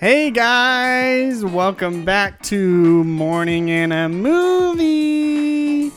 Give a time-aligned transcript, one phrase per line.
[0.00, 5.90] Hey guys, welcome back to Morning in a Movie.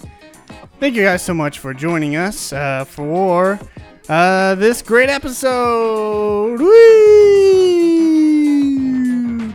[0.79, 3.59] Thank you guys so much for joining us uh, for
[4.07, 6.59] uh, this great episode.
[6.61, 6.73] Whee!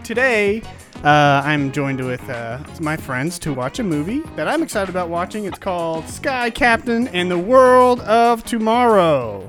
[0.05, 0.63] Today,
[1.05, 5.09] uh, I'm joined with uh, my friends to watch a movie that I'm excited about
[5.09, 5.45] watching.
[5.45, 9.49] It's called Sky Captain and the World of Tomorrow.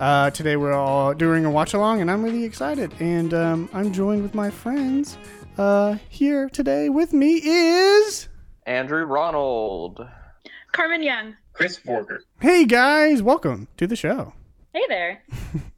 [0.00, 2.92] Uh, today we're all doing a watch along, and I'm really excited.
[3.00, 5.16] And um, I'm joined with my friends.
[5.56, 8.28] Uh, here today with me is.
[8.66, 10.06] Andrew Ronald.
[10.72, 11.34] Carmen Young.
[11.54, 12.18] Chris Vorgert.
[12.40, 14.34] Hey guys, welcome to the show.
[14.74, 15.22] Hey there.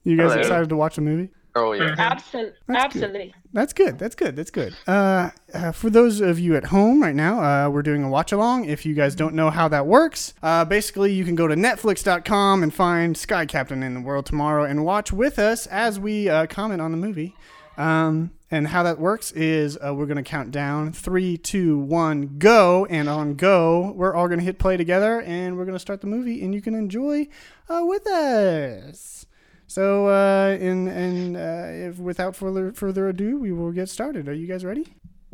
[0.05, 0.41] You guys Hello.
[0.41, 1.29] excited to watch a movie?
[1.55, 1.95] Oh yeah.
[1.99, 2.55] Absolutely.
[2.67, 3.35] That's Absolutely.
[3.53, 3.99] That's good.
[3.99, 4.37] That's good.
[4.37, 4.77] That's good.
[4.87, 8.31] Uh, uh, for those of you at home right now, uh, we're doing a watch
[8.31, 8.67] along.
[8.67, 12.63] If you guys don't know how that works, uh, basically you can go to netflix.com
[12.63, 16.47] and find Sky Captain in the World Tomorrow and watch with us as we uh,
[16.47, 17.35] comment on the movie.
[17.79, 22.39] Um, and how that works is uh, we're going to count down three, two, one,
[22.39, 22.87] go.
[22.87, 26.01] And on go, we're all going to hit play together and we're going to start
[26.01, 27.29] the movie and you can enjoy
[27.69, 29.27] with us.
[29.69, 34.27] So, uh, in and uh, if without further further ado, we will get started.
[34.27, 34.87] Are you guys ready?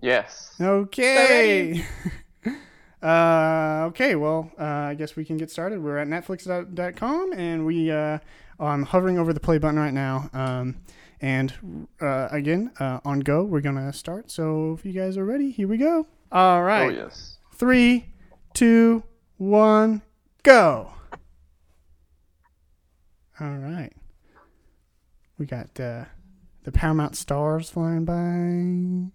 [0.03, 0.55] Yes.
[0.61, 1.85] Okay.
[3.03, 4.17] uh, okay.
[4.17, 5.81] Well, uh, I guess we can get started.
[5.81, 8.19] We're at Netflix.com, and we uh,
[8.59, 10.29] I'm hovering over the play button right now.
[10.33, 10.79] Um,
[11.21, 14.33] and uh, again, uh, on go, we're gonna start.
[14.33, 16.09] So if you guys are ready, here we go.
[16.33, 16.87] All right.
[16.87, 17.39] Oh, yes.
[17.53, 18.07] Three,
[18.53, 19.05] two,
[19.37, 20.03] one,
[20.43, 20.91] go.
[23.41, 23.93] All right.
[25.39, 26.05] We got uh,
[26.63, 29.11] the Paramount stars flying by.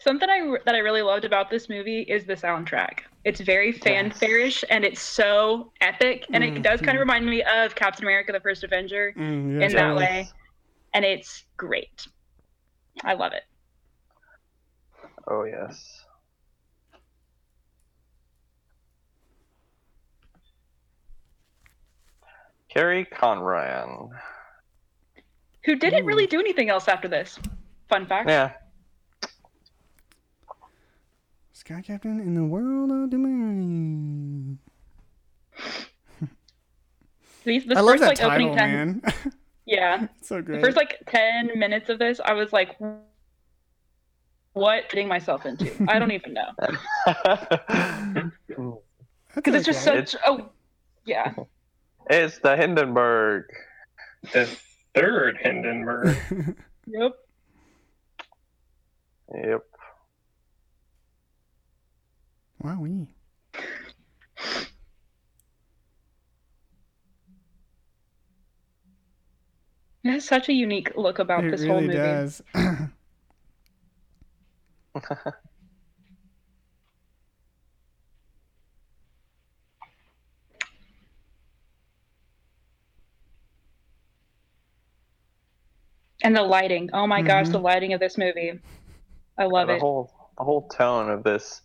[0.00, 3.00] Something I that I really loved about this movie is the soundtrack.
[3.24, 7.74] It's very fanfare-ish and it's so epic, and it does kind of remind me of
[7.74, 10.26] Captain America: The First Avenger Mm, in yes, that way,
[10.94, 12.06] and it's great.
[13.04, 13.42] I love it.
[15.26, 16.04] Oh yes.
[22.72, 24.10] Kerry Conran.
[25.64, 26.06] Who didn't Ooh.
[26.06, 27.38] really do anything else after this?
[27.88, 28.28] Fun fact.
[28.28, 28.52] Yeah.
[31.58, 34.56] Sky Captain in the world of tomorrow.
[37.44, 39.12] These, this I love first that like title, opening ten, man.
[39.66, 40.58] yeah, so good.
[40.58, 42.76] the first like ten minutes of this, I was like,
[44.52, 46.46] "What getting myself into?" I don't even know.
[49.34, 50.04] Because it's just okay.
[50.04, 50.48] such oh
[51.04, 51.32] yeah
[52.08, 53.44] it's the Hindenburg.
[54.32, 54.48] The
[54.94, 56.16] third Hindenburg.
[56.86, 57.12] yep
[59.34, 59.64] Yep.
[62.60, 63.08] Wow, we.
[70.04, 72.42] it has such a unique look about It this whole really movie does.
[86.22, 87.52] and the lighting oh my gosh Mhm.
[87.52, 88.60] the lighting of this movie
[89.38, 91.62] i love the it whole the whole tone of this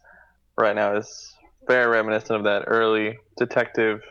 [0.58, 1.34] right now is
[1.68, 4.02] very reminiscent of that early detective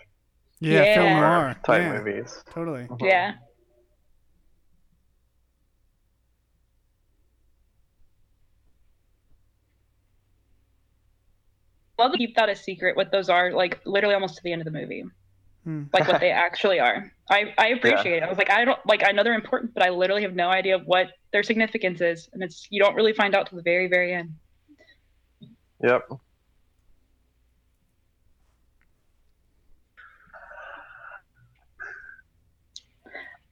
[0.61, 1.21] yeah, film Yeah.
[1.21, 2.43] noir type yeah, movies.
[2.51, 2.89] Totally.
[3.01, 3.35] yeah
[11.99, 14.61] love to keep that a secret what those are like literally almost to the end
[14.61, 15.05] of the movie
[15.65, 15.85] Hmm.
[15.93, 19.05] like what they actually are i i appreciate it i was like i don't like
[19.07, 22.43] i know they're important but i literally have no idea what their significance is and
[22.43, 24.31] it's you don't really find out till the very very end
[25.85, 26.09] Yep.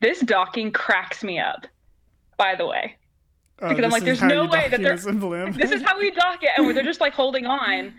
[0.00, 1.66] This docking cracks me up
[2.38, 2.96] by the way.
[3.62, 5.52] Oh, Because I'm like, there's no way that they're- a simple M.
[5.52, 7.94] this is how we dock it and they're just like holding on.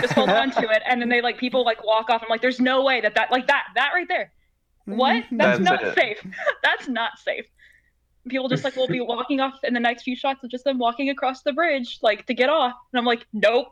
[0.00, 2.22] Just hold on to it and then they like people like walk off.
[2.22, 4.32] I'm like there's no way that that like that that right there.
[4.84, 5.24] What?
[5.24, 5.38] Mhm.
[5.38, 5.94] that's, That's not it.
[5.94, 6.26] safe.
[6.62, 7.46] That's not safe.
[8.28, 10.78] People just like will be walking off in the next few shots of just them
[10.78, 12.74] walking across the bridge like to get off.
[12.92, 13.68] And i'm like nope.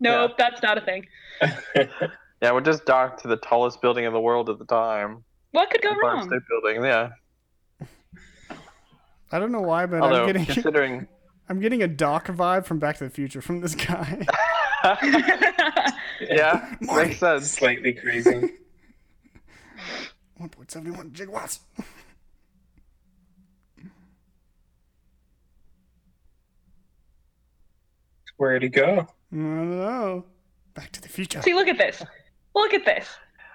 [0.00, 1.06] Nope that's not a thing.
[2.42, 5.24] Yeah, we're just docked to the tallest building in the world at the time.
[5.54, 6.26] What could go Empire wrong?
[6.26, 7.10] State Building, yeah.
[9.30, 11.06] I don't know why, but Although, I'm getting considering
[11.48, 14.26] I'm getting a Doc vibe from Back to the Future from this guy.
[16.20, 17.52] yeah, makes sense.
[17.52, 18.32] Slightly crazy.
[20.40, 21.60] 1.71 gigawatts.
[28.38, 29.06] Where'd he go?
[29.32, 30.24] I don't know.
[30.74, 31.40] Back to the future.
[31.42, 32.02] See, look at this.
[32.56, 33.06] Look at this.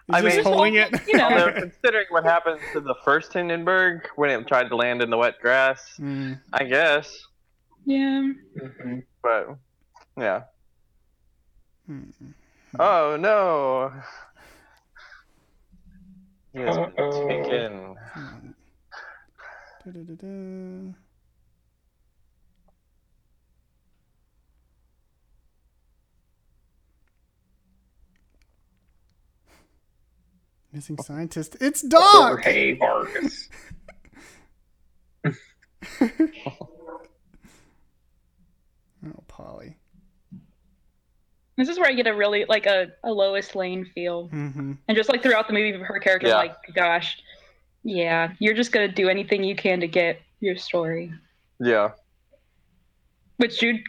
[0.10, 0.90] He's I just mean- holding it.
[1.08, 1.30] You know.
[1.30, 5.18] Although considering what happened to the first Hindenburg when it tried to land in the
[5.18, 6.40] wet grass, Mm.
[6.54, 7.16] I guess.
[7.86, 8.32] Yeah.
[8.60, 9.04] Mhm.
[9.22, 9.56] But
[10.18, 10.44] yeah.
[11.90, 12.12] Mm.
[12.80, 13.92] Oh no.
[16.54, 17.96] He has been taken.
[18.14, 18.56] Come.
[19.86, 20.94] Da-da-da-da.
[30.72, 31.58] Missing scientist.
[31.60, 32.02] It's Doc.
[32.44, 33.50] Jorge Vargas.
[39.06, 39.78] Oh, Polly.
[41.58, 44.74] This is where I get a really like a, a Lois Lane feel, Mm-hmm.
[44.88, 46.36] and just like throughout the movie, her character Yeah.
[46.38, 47.18] like, gosh,
[47.84, 51.12] yeah, you're just gonna do anything you can to get your story,
[51.60, 51.92] Yeah.
[53.38, 53.82] which Jude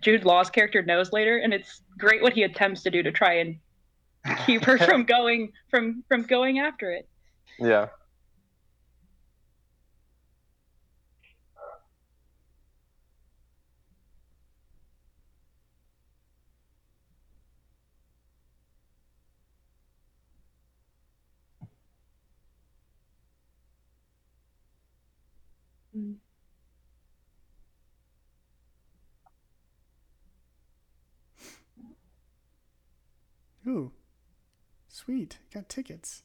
[0.00, 3.34] Jude Law's character knows later, and it's great what he attempts to do to try
[3.34, 3.56] and
[4.46, 7.08] keep her from going from from going after it.
[7.58, 7.88] Yeah.
[25.96, 26.16] Mm.
[33.66, 33.92] Ooh,
[34.98, 35.38] sweet.
[35.52, 36.22] Got tickets.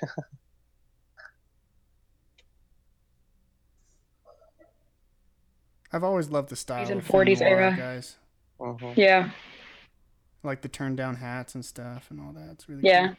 [5.92, 7.74] I've always loved the style He's in of 40s era.
[7.76, 8.16] guys.
[8.58, 8.96] Mhm.
[8.96, 9.30] Yeah,
[10.42, 12.50] Like the turn down hats and stuff and all that.
[12.52, 13.14] It's really yeah.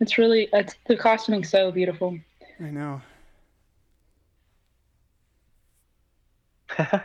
[0.00, 2.18] It's really it's the costuming's so beautiful.
[2.60, 3.00] I know.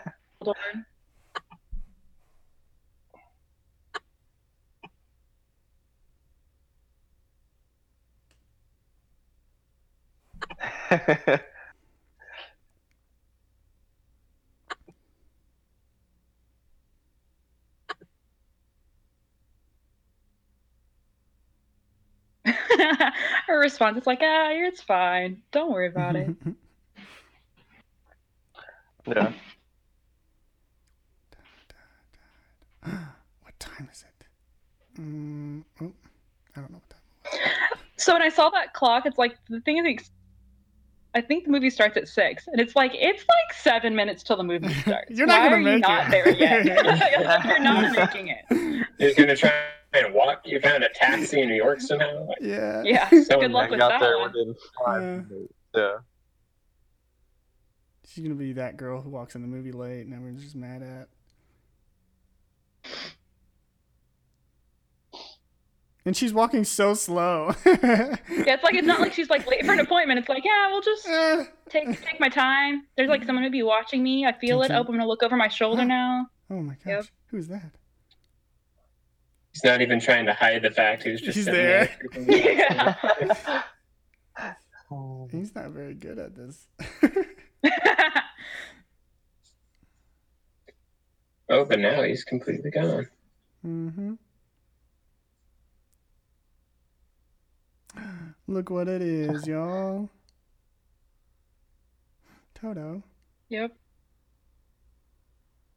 [23.47, 25.41] Her response is like, ah, it's fine.
[25.51, 26.29] Don't worry about it.
[29.07, 29.31] yeah.
[33.41, 34.25] what time is it?
[35.01, 35.91] Mm, oh,
[36.55, 37.01] I don't know what time.
[37.97, 40.09] So when I saw that clock, it's like the thing is,
[41.17, 44.37] I think the movie starts at six, and it's like it's like seven minutes till
[44.37, 45.09] the movie starts.
[45.09, 46.11] You're not Why gonna are you make not it.
[46.11, 46.63] there yet?
[47.47, 48.85] You're not making it.
[48.99, 49.51] He's gonna try
[49.93, 50.41] and walk.
[50.45, 52.27] You found a taxi in New York somehow.
[52.27, 52.83] Like, Yeah.
[52.85, 53.09] Yeah.
[53.09, 54.53] So Good luck I with got that there within
[54.85, 55.37] five Yeah.
[55.73, 55.93] Yeah.
[58.05, 60.83] She's gonna be that girl who walks in the movie late and everyone's just mad
[60.83, 61.07] at.
[66.07, 67.53] And she's walking so slow.
[67.65, 68.15] Yeah,
[68.53, 70.19] it's like it's not like she's like late for an appointment.
[70.19, 71.43] It's like, yeah, we'll just Eh.
[71.69, 72.83] take take my time.
[72.95, 74.25] There's like someone who be watching me.
[74.25, 74.69] I feel it.
[74.69, 74.81] Dun, Oh.
[74.81, 76.27] I'm gonna look over my shoulder now.
[76.49, 76.85] Oh my gosh.
[76.87, 77.05] Yep.
[77.31, 77.71] Who's that?
[79.53, 81.89] he's not even trying to hide the fact he's just He's sitting there.
[83.35, 83.63] Yeah.
[85.31, 86.67] He's not very good at this.
[91.49, 93.07] Oh, but now he's completely gone.
[93.65, 94.13] mm-hmm.
[98.47, 100.09] Look what it is, y'all.
[102.55, 103.03] Toto.
[103.49, 103.75] yep.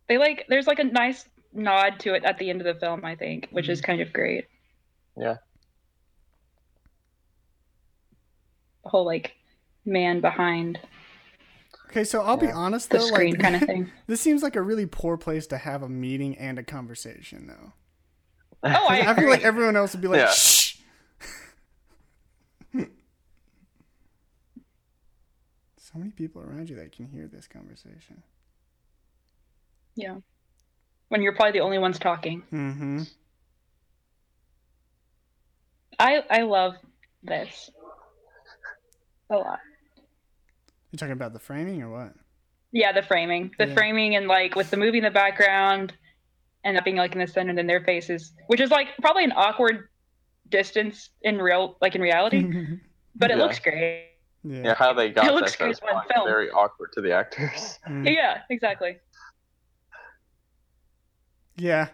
[0.09, 3.05] They like there's like a nice nod to it at the end of the film,
[3.05, 3.85] I think, which is mm.
[3.85, 4.47] kind of great.
[5.17, 5.37] Yeah.
[8.85, 9.35] The whole like
[9.85, 10.79] man behind
[11.91, 12.55] Okay, so I'll be Yeah.
[12.55, 13.91] honest the though, screen like kind of thing.
[14.07, 17.73] this seems like a really poor place to have a meeting and a conversation, though.
[18.63, 20.33] Oh, I I feel like everyone else would be like, Yeah.
[25.93, 28.23] So many people around you that can hear this conversation.
[29.97, 30.17] yeah.
[31.09, 32.43] When you're probably the only ones talking.
[32.53, 33.03] Mm-hmm.
[35.99, 36.75] I I love
[37.23, 37.71] this
[39.31, 39.61] a lot.
[40.91, 42.15] You're talking about the framing or what?
[42.73, 43.75] Yeah, the framing, the Yeah.
[43.75, 45.93] framing, and like with the movie in the background,
[46.65, 49.25] and that being like in the center, and then their faces, which is like probably
[49.25, 49.89] an awkward
[50.49, 52.51] distance in real, like in reality,
[53.17, 53.43] but it Yeah.
[53.43, 54.10] looks great.
[54.45, 54.63] Yeah.
[54.65, 56.27] Yeah, how they got It that looks stuff is good on probably film.
[56.29, 57.79] very awkward to the actors.
[57.89, 58.15] Mm.
[58.15, 58.99] Yeah, exactly.
[61.57, 61.89] Yeah.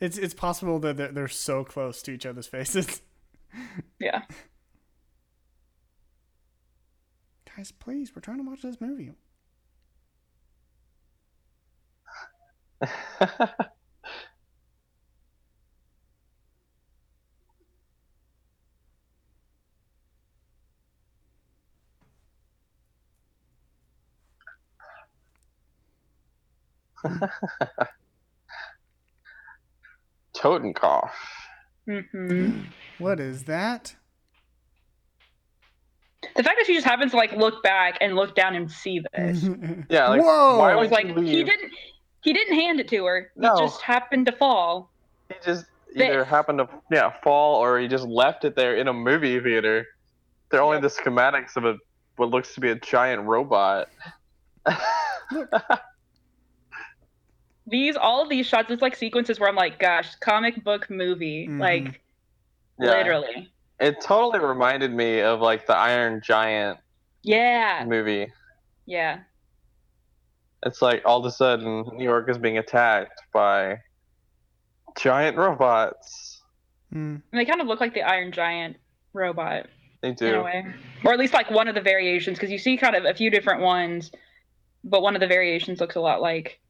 [0.00, 3.00] It's it's possible that they're, they're so close to each other's faces.
[4.00, 4.22] Yeah.
[7.54, 9.12] Guys, please, we're trying to watch this movie.
[30.36, 31.10] Totenkopf.
[31.88, 32.60] Mm-hmm.
[32.98, 33.94] What is that?
[36.36, 39.00] The fact that she just happens to like look back and look down and see
[39.14, 39.42] this.
[39.90, 40.58] Yeah, like Whoa!
[40.58, 41.72] why would was like, you he didn't.
[42.22, 43.32] He didn't hand it to her.
[43.34, 43.56] He No.
[43.58, 44.92] just happened to fall.
[45.28, 45.66] He just
[45.96, 46.28] either This.
[46.28, 49.84] happened to yeah fall or he just left it there in a movie theater.
[50.50, 51.76] They're only the schematics of a
[52.16, 53.88] what looks to be a giant robot.
[57.66, 61.46] These all of these shots, it's like sequences where I'm like, gosh, comic book movie,
[61.48, 61.60] Mhm.
[61.60, 62.02] like
[62.78, 62.90] Yeah.
[62.90, 63.52] literally.
[63.78, 66.78] It totally reminded me of like the Iron Giant
[67.22, 68.32] Yeah, movie.
[68.86, 69.20] yeah.
[70.64, 73.78] It's like all of a sudden New York is being attacked by
[74.96, 76.42] giant robots.
[76.92, 78.76] And they kind of look like the Iron Giant
[79.14, 79.66] robot
[80.02, 80.42] They in a do.
[80.42, 80.64] way,
[81.04, 83.30] or at least like one of the variations, because you see kind of a few
[83.30, 84.12] different ones,
[84.84, 86.60] but one of the variations looks a lot like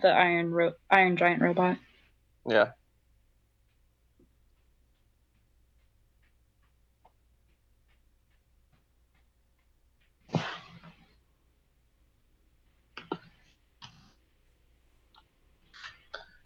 [0.00, 1.78] the Iron Ro- Iron Giant robot.
[2.48, 2.70] Yeah.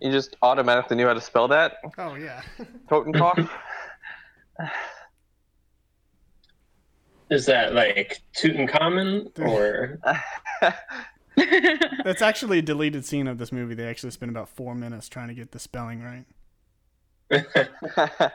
[0.01, 1.79] You just automatically knew how to spell that?
[1.99, 2.43] Oh yeah.
[2.91, 3.49] Totenkopf?
[7.31, 9.99] Is that like Tutankhamun or
[12.05, 13.75] That's actually a deleted scene of this movie.
[13.75, 16.25] They actually spent about four minutes trying to get the spelling right.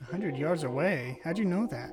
[0.00, 1.20] A hundred yards away.
[1.24, 1.90] How'd you know that?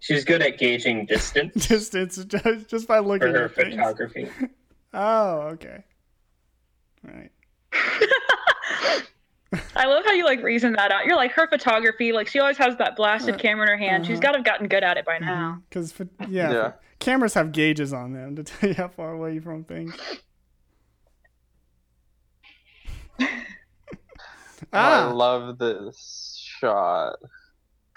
[0.00, 4.28] she's good at gauging distance distance just, just by for looking her at her photography?
[4.92, 5.84] Oh, okay.
[7.04, 7.30] Right.
[9.74, 11.06] I love how you like reason that out.
[11.06, 14.06] You're like her photography, like she always has that blasted Uh, camera in her hand.
[14.06, 14.22] She's uh-huh.
[14.22, 15.60] got to have gotten good at it by now.
[15.68, 15.92] Because
[16.28, 16.72] yeah, Yeah.
[17.00, 19.94] cameras have gauges on them to tell you how far away you're from things.
[24.72, 27.16] Oh, I ah, love this shot.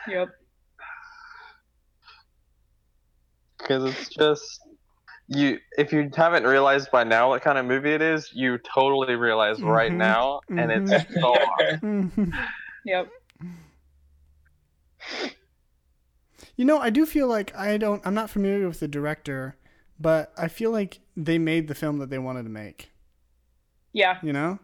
[0.08, 0.30] Yep.
[3.60, 4.62] Because it's just.
[5.28, 9.16] You, if you haven't realized by now what kind of movie it is, you totally
[9.16, 9.96] realize right Mhm.
[9.98, 10.92] now, and Mhm.
[10.92, 12.34] it's so awesome.
[12.86, 13.08] Yep.
[16.58, 18.06] you know, I do feel like I don't.
[18.06, 19.56] I'm not familiar with the director,
[20.00, 22.92] but I feel like they made the film that they wanted to make.
[23.94, 24.18] Yeah.
[24.22, 24.60] You know,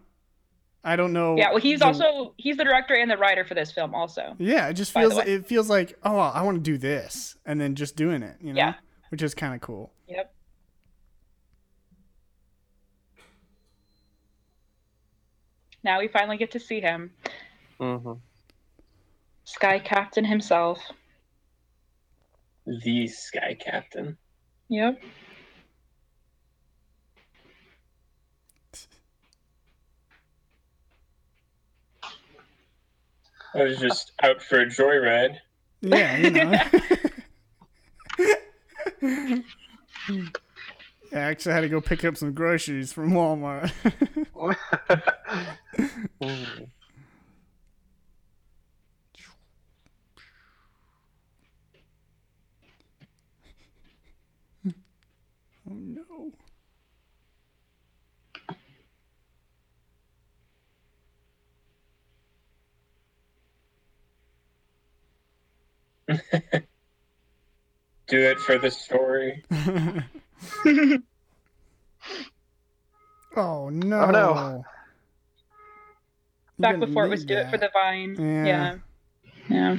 [0.83, 1.37] I don't know.
[1.37, 1.51] Yeah.
[1.51, 4.35] Well, he's the- also he's the director and the writer for this film, also.
[4.37, 5.15] Yeah, it just feels.
[5.15, 5.23] way.
[5.25, 8.35] It feels like oh, I want to do this, and then just doing it.
[8.41, 8.73] You know, Yeah.
[9.09, 9.93] which is kind of cool.
[10.09, 10.33] Yep.
[15.83, 17.11] Now we finally get to see him,
[17.79, 18.13] hmm
[19.45, 20.79] Sky Captain himself.
[22.65, 24.17] the Sky Captain.
[24.69, 25.01] Yep.
[33.55, 35.37] I was just out for a joyride.
[35.81, 36.53] Yeah, you know.
[41.11, 43.71] I actually had to go pick up some groceries from Walmart.
[45.79, 46.67] Mm.
[55.69, 56.31] oh no.
[68.07, 69.43] Do it for the story.
[73.37, 74.01] oh no.
[74.01, 74.63] Oh, no.
[76.59, 78.17] You Back before it was need do it for the vine.
[78.19, 78.45] Yeah.
[78.45, 78.75] Yeah.
[79.47, 79.77] Yeah.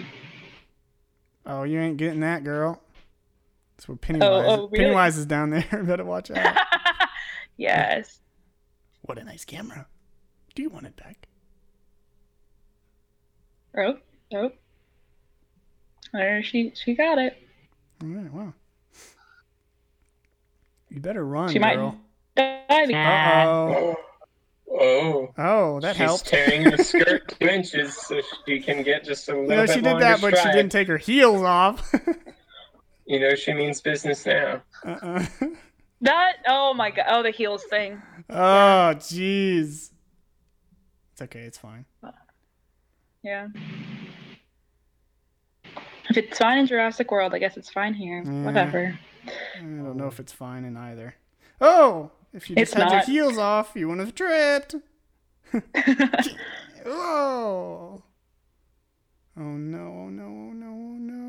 [1.44, 2.80] Oh, you ain't getting that, girl.
[3.76, 4.28] That's what Pennywise.
[4.46, 4.78] oh, really?
[4.84, 5.66] Pennywise is down there.
[5.84, 6.56] Better watch out.
[7.58, 8.20] yes.
[9.02, 9.86] what a nice camera.
[10.54, 11.28] Do you want it back?
[13.76, 13.98] Oh,
[14.32, 14.52] oh.
[16.14, 17.36] There she she got it.
[18.02, 18.54] All right, wow.
[20.88, 21.96] You better run, She might- girl.
[22.34, 22.96] Diving.
[22.96, 23.96] Uh oh.
[24.72, 25.80] Oh, oh.
[25.80, 26.26] That She's helped.
[26.26, 29.70] tearing her skirt two inches so she can get just a little You know, bit
[29.74, 31.92] she did longer that, but she didn't take her heels off.
[33.06, 34.62] You know, she means business now.
[34.86, 35.26] uh-uh.
[36.02, 37.06] That oh my god.
[37.08, 38.00] Oh the heels thing.
[38.30, 39.90] Oh, jeez.
[41.12, 41.40] It's okay.
[41.40, 41.84] It's fine.
[43.22, 43.48] Yeah.
[46.08, 48.22] If it's fine in Jurassic World, I guess it's fine here.
[48.24, 48.44] Yeah.
[48.44, 48.98] Whatever.
[49.26, 51.14] I don't know if it's fine in either.
[51.60, 54.74] Oh, if you just It's had your heels off, you wouldn't have tripped.
[55.52, 55.62] Whoa.
[56.86, 58.02] Oh.
[59.36, 61.20] oh no, oh no, oh no, oh no.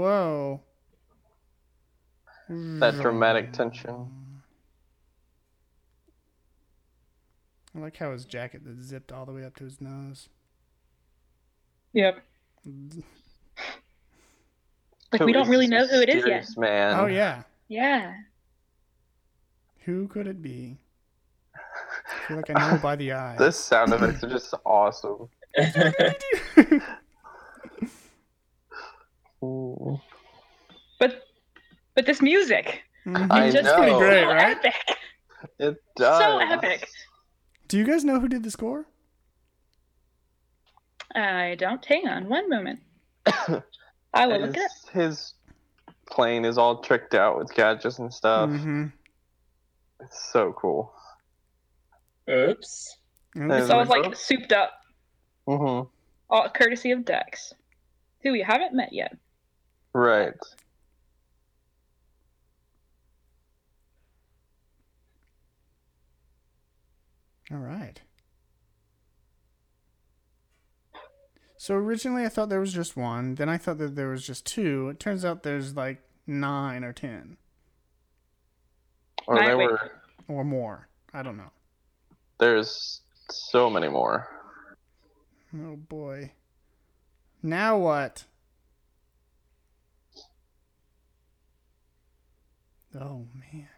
[0.00, 0.60] Whoa.
[2.48, 4.06] That dramatic tension.
[7.74, 10.28] I like how his jacket is zipped all the way up to his nose.
[11.92, 12.22] Yep.
[15.12, 16.46] Like we don't really know who it is yet.
[16.56, 16.96] Man.
[16.96, 17.42] Oh yeah.
[17.70, 18.12] Yeah.
[19.84, 20.76] Who could it be?
[21.54, 23.36] I feel like I know by the eye.
[23.38, 25.28] This sound effects are just awesome.
[30.98, 31.22] But
[31.94, 33.30] but this music Mhm.
[33.30, 33.76] I is just know.
[33.76, 34.56] Pretty so great, right?
[34.58, 34.74] epic.
[35.58, 36.18] It does.
[36.20, 36.86] So epic.
[37.68, 38.84] Do you guys know who did the score?
[41.14, 41.82] I don't.
[41.84, 42.80] Hang on one moment.
[44.12, 44.70] I will look it up.
[44.92, 45.34] His, his
[46.10, 48.50] plane is all tricked out with gadgets and stuff.
[48.50, 48.86] Mm-hmm.
[50.00, 50.92] It's so cool.
[52.28, 52.96] Oops.
[53.34, 54.72] There's It's all like- like souped up,
[55.48, 55.88] Mm-hmm.
[56.30, 57.52] all courtesy of Dex,
[58.22, 59.16] who we haven't met yet.
[59.92, 60.34] Right.
[67.50, 68.00] All right.
[71.62, 73.34] So originally I thought there was just one.
[73.34, 74.88] Then I thought that there was just two.
[74.88, 77.36] It turns out there's like nine or ten
[79.26, 79.70] Or Right, there wait.
[79.70, 79.92] were.
[80.26, 80.88] or more.
[81.12, 81.50] I don't know.
[82.38, 84.26] There's so many more.
[85.54, 86.32] Oh boy.
[87.42, 88.24] Now what?
[92.98, 93.68] Oh man.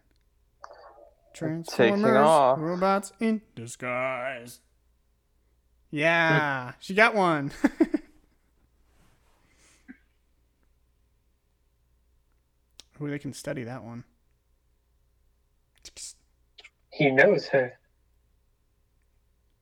[1.35, 2.59] Transformers, off.
[2.61, 4.61] robots in disguise.
[5.93, 7.53] Yeah, she got one.
[13.01, 14.05] Ooh, they can study that one.
[16.91, 17.75] He knows her.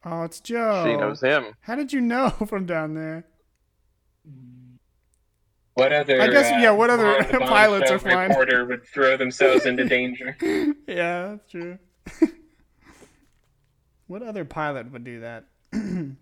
[0.04, 0.84] Oh, it's Joe.
[0.86, 1.46] She knows him.
[1.60, 3.24] How did you know from down there?
[5.74, 6.20] What other?
[6.20, 8.28] I guess, uh, yeah, what other on the Bond pilots are flying?
[8.28, 10.36] Reporter would throw themselves into danger.
[10.86, 11.78] yeah, that's true.
[14.06, 15.46] what other pilot would do that?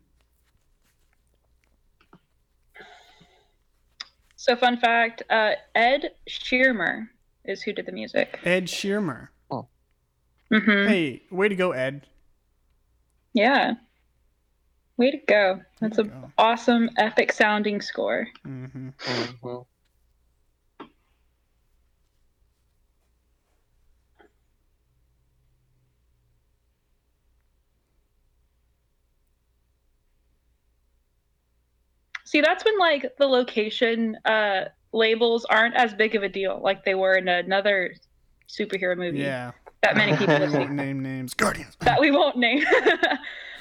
[4.40, 7.08] So, fun fact: uh, Ed Shearmur
[7.44, 8.38] is who did the music.
[8.44, 9.30] Ed Shearmur.
[9.50, 9.66] hmm
[10.86, 12.06] Hey, way to go, Ed.
[13.34, 13.74] Yeah.
[14.96, 15.60] Way to go!
[15.80, 18.28] That's an awesome, epic sounding score.
[18.44, 18.64] hmm
[19.04, 19.56] hmm
[32.28, 36.84] See, that's when like the location uh, labels aren't as big of a deal, like
[36.84, 37.94] they were in another
[38.46, 39.52] superhero movie Yeah.
[39.82, 41.32] that many people We have won't name names.
[41.32, 41.74] Guardians.
[41.80, 42.62] that we won't name.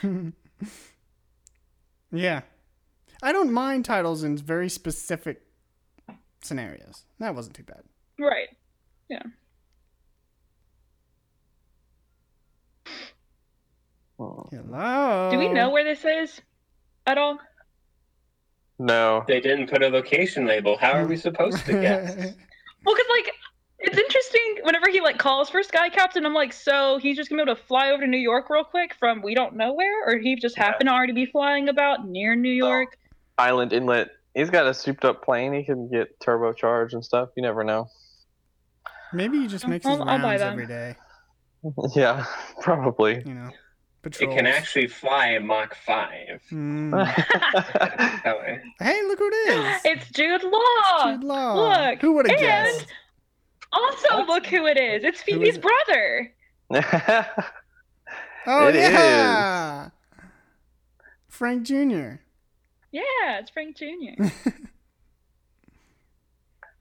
[2.11, 2.41] yeah.
[3.23, 5.43] I don't mind titles in very specific
[6.41, 7.05] scenarios.
[7.19, 7.83] That wasn't too bad.
[8.19, 8.49] right.
[9.09, 9.23] Yeah.
[14.17, 15.29] Hello.
[15.31, 16.41] Do we know where this is
[17.05, 17.37] at all?
[18.79, 19.23] No.
[19.27, 20.77] They didn't put a location label.
[20.77, 22.15] How are we supposed to guess?
[22.15, 23.31] Well, because like
[23.79, 27.43] it's interesting whenever he like calls for Sky Captain, I'm like, so he's just gonna
[27.43, 30.07] be able to fly over to New York real quick from we don't know where,
[30.07, 30.65] or he just Yeah.
[30.65, 32.67] happened to already be flying about near New oh.
[32.67, 32.97] York.
[33.37, 34.09] Island Inlet.
[34.33, 35.53] He's got a souped up plane.
[35.53, 37.29] He can get turbocharged and stuff.
[37.35, 37.87] You never know.
[39.13, 40.95] Maybe he just makes his I'll- I'll rounds every day.
[41.95, 42.23] Yeah,
[42.61, 43.23] probably.
[43.25, 43.49] You know,
[44.03, 46.41] It can actually fly a Mach 5.
[46.49, 46.91] Hmm.
[46.91, 48.61] That way.
[48.79, 49.81] Hey, look who it is.
[49.83, 51.03] It's Jude Law.
[51.11, 51.55] Jude Law.
[51.89, 52.85] Look, Who would have and guessed?
[53.73, 55.03] also look who it is.
[55.03, 55.61] It's Phoebe's is it?
[55.61, 56.33] brother.
[58.49, 59.89] Oh It yeah.
[61.27, 62.21] Frank Jr.
[62.93, 63.01] Yeah,
[63.39, 64.23] it's Frank Jr.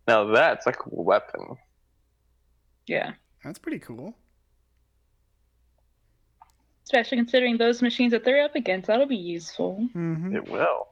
[0.07, 1.57] now that's a cool weapon.
[2.87, 4.15] yeah, That's pretty cool.
[6.87, 8.87] Especially considering those machines that they're up against.
[8.87, 9.89] That'll be useful.
[9.93, 10.87] hmm It will.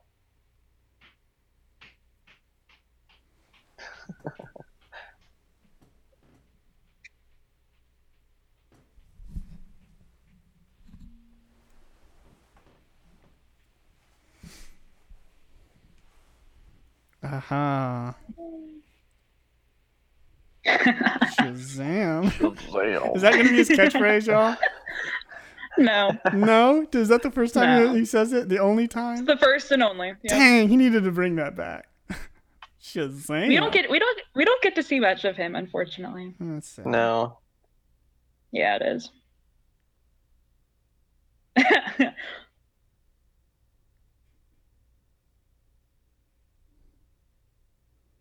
[17.23, 18.15] Aha.
[20.67, 22.31] Shazam.
[22.31, 23.17] Shazam.
[23.17, 24.57] Is that gonna be his catchphrase, y'all?
[25.79, 26.87] no, No?
[26.93, 27.93] Is that the first time No.
[27.93, 28.49] he- he says it?
[28.49, 29.25] The only time?
[29.25, 30.15] the first and only.
[30.23, 30.39] Yeah.
[30.39, 31.89] Dang, he needed to bring that back.
[32.83, 33.49] Shazam.
[33.49, 36.35] We don't get we don't We don't get to see much of him, unfortunately.
[36.39, 36.87] That's sad.
[36.87, 37.39] No.
[38.53, 39.11] Yeah, it is.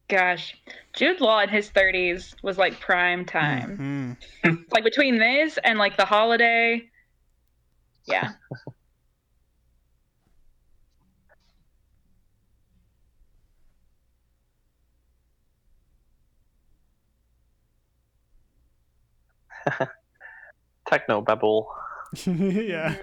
[0.09, 0.55] Gosh,
[0.93, 4.17] Jude Law in his 30s was like prime time.
[4.43, 4.65] Mhm.
[4.71, 6.87] Like between this and like the holiday.
[8.05, 8.31] Yeah.
[20.91, 21.65] technobabble.
[22.25, 22.95] yeah.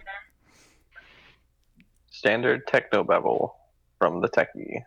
[2.11, 3.51] Standard technobabble
[3.99, 4.83] from the Techie.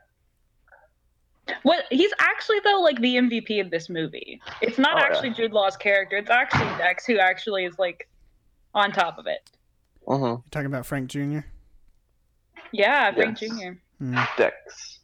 [1.63, 4.41] What he's actually though like the MVP of this movie.
[4.61, 5.05] It's not Oh, yeah.
[5.05, 6.17] actually Jude Law's character.
[6.17, 8.07] It's actually Dex who actually is like
[8.73, 9.49] on top of it.
[10.07, 10.23] Mm-hmm.
[10.23, 11.39] You're talking about Frank Jr.
[12.71, 13.51] Yeah, Frank Yes.
[13.51, 13.71] Jr.
[14.03, 14.27] Mm.
[14.37, 14.99] Dex.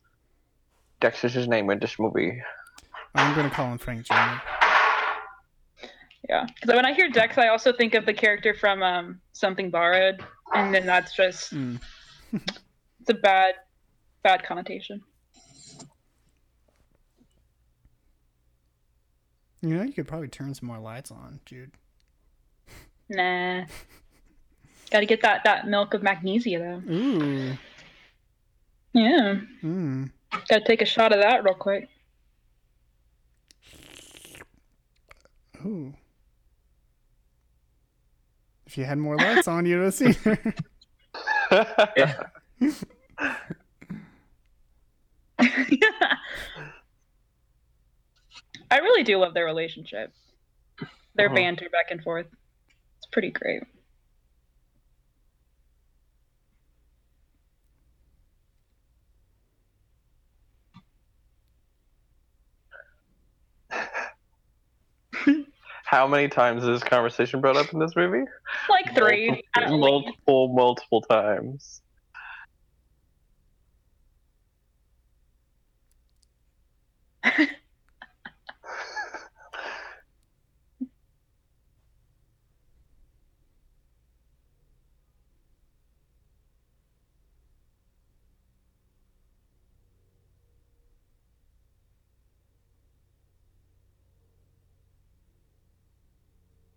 [0.99, 2.41] Dex is his name in this movie.
[3.15, 4.13] I'm gonna call him Frank Jr.
[6.27, 9.71] Yeah, because when I hear Dex, I also think of the character from um, Something
[9.71, 11.79] Borrowed, and then that's just Mm.
[12.33, 13.55] it's a bad,
[14.23, 15.01] bad connotation.
[19.61, 21.71] You know, you could probably turn some more lights on, Jude.
[23.09, 23.65] Nah.
[24.91, 26.91] Got to get that that milk of magnesia though.
[26.93, 27.57] Ooh.
[28.93, 30.11] Yeah, Mm.
[30.47, 31.87] got to take a shot of that real quick.
[35.63, 35.93] Ooh.
[38.65, 40.53] If you had more lights on, you'd have seen her.
[41.97, 42.23] Yeah.
[48.71, 50.13] I really do love their relationship.
[51.15, 51.35] Their Uh-huh.
[51.35, 52.27] banter back and forth.
[52.97, 53.63] It's pretty great.
[65.89, 68.23] How many times is this conversation brought up in this movie?
[68.69, 69.41] Like three.
[69.57, 71.81] Multiple, multiple, multiple times.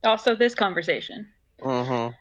[0.04, 1.26] Also, this conversation.
[1.60, 2.14] Mm-hmm.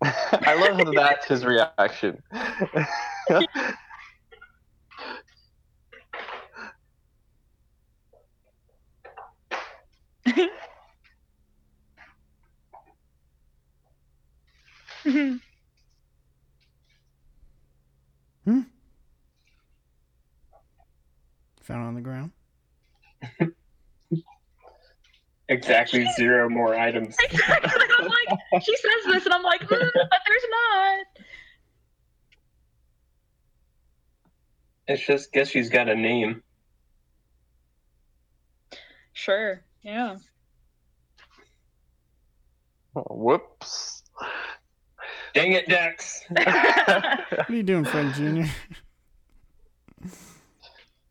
[0.02, 2.22] I love how that's his reaction.
[21.68, 22.32] Found on the ground.
[25.50, 27.16] Exactly zero more items.
[27.30, 27.82] Exactly.
[27.98, 31.06] I'm like, she says this, and I'm like, mm, but there's not.
[34.88, 36.42] It's just guess she's got a name.
[39.14, 39.64] Sure.
[39.82, 40.16] Yeah.
[42.94, 44.02] Whoops.
[45.32, 46.24] Dang it, Dex.
[46.30, 48.50] What are you doing, Frank Jr.?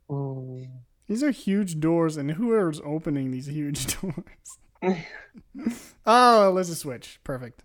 [0.09, 0.69] Mm.
[1.07, 4.59] These are huge doors, and whoever's opening these huge doors?
[6.05, 7.19] oh, let's just switch.
[7.23, 7.63] Perfect.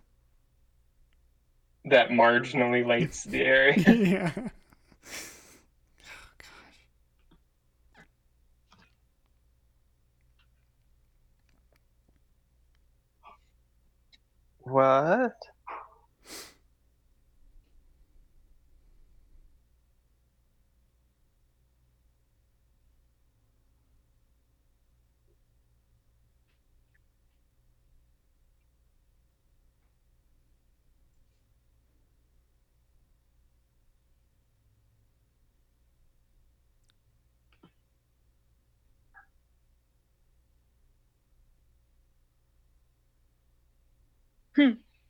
[1.85, 3.75] That marginally lights the area.
[3.77, 4.31] yeah.
[4.35, 6.87] Oh, gosh.
[14.59, 15.52] What?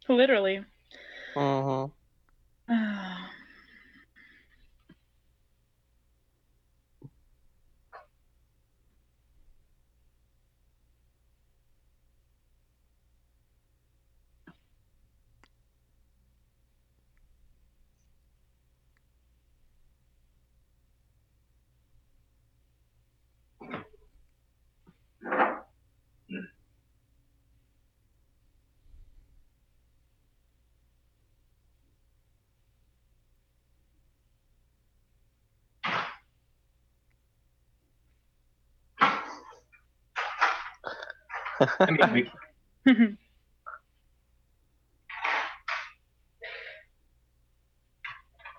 [0.10, 0.63] Literally.
[1.36, 2.73] Mm-hmm.
[41.59, 42.25] I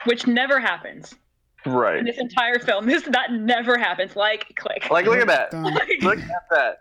[0.04, 1.14] Which never happens
[1.64, 1.98] right.
[1.98, 2.86] in this entire film.
[2.86, 4.16] This that never happens.
[4.16, 4.90] Like click.
[4.90, 5.52] Like, look at that.
[5.62, 6.80] Like- Look at that.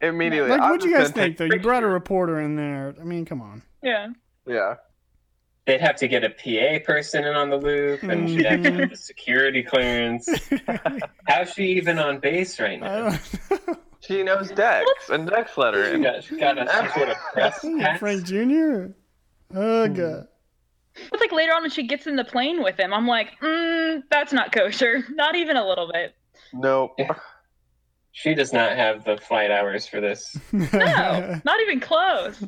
[0.00, 0.50] Immediately.
[0.50, 1.54] Like, what'd you guys think, take though?
[1.54, 2.94] You brought a reporter in there.
[3.00, 3.62] I mean, come on.
[3.82, 4.08] yeah.
[4.46, 4.74] Yeah.
[5.66, 8.70] they'd have to get a PA person in on the loop, and she'd have to
[8.70, 8.80] mm-hmm.
[8.80, 10.28] have a security clearance.
[11.26, 13.18] How's she even on base right I now?
[14.08, 14.42] Don't know.
[14.42, 15.84] She knows Dex and Dex letter.
[15.86, 17.98] She And got, she got a some sort of press.
[17.98, 18.86] Frank Jr.
[19.56, 20.26] Ugh.
[21.10, 24.02] But like later on when she gets in the plane with him, I'm like, mm,
[24.10, 25.04] that's not kosher.
[25.10, 26.14] Not even a little bit.
[26.52, 26.92] nope.
[28.12, 30.36] She does not have the flight hours for this.
[30.52, 32.40] No, not even close.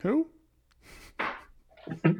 [0.00, 0.28] Who?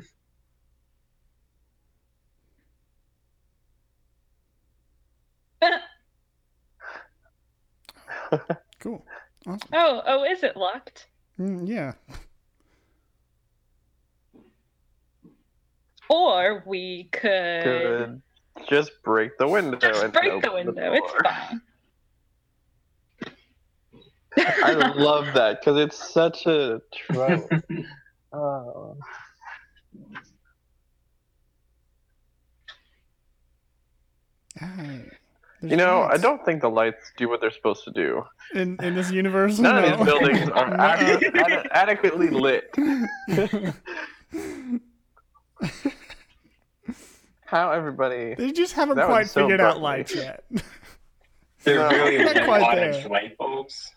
[8.80, 9.04] Cool.
[9.46, 9.60] Awesome.
[9.72, 11.06] oh, oh, is it locked?
[11.40, 11.92] Mm, yeah.
[16.10, 18.22] Or we could Could
[18.68, 19.78] just break the window.
[19.78, 20.92] just and break the open window.
[20.92, 21.20] it's door.
[21.24, 21.60] fine.
[24.36, 27.48] I love that because it's such a trope.
[28.32, 28.96] oh.
[34.60, 35.02] Aye.
[35.62, 38.22] You There's know, I don't think the lights do what they're supposed to do.
[38.54, 39.88] In in this universe, None no.
[39.92, 41.18] of these buildings are Nuh-uh.
[41.22, 42.74] ade- ade- adequately lit.
[47.46, 48.34] How everybody?
[48.34, 50.44] they just haven't That quite so figured out lights yet.
[51.64, 53.08] They're really Not low quite wattage there.
[53.08, 53.90] light bulbs.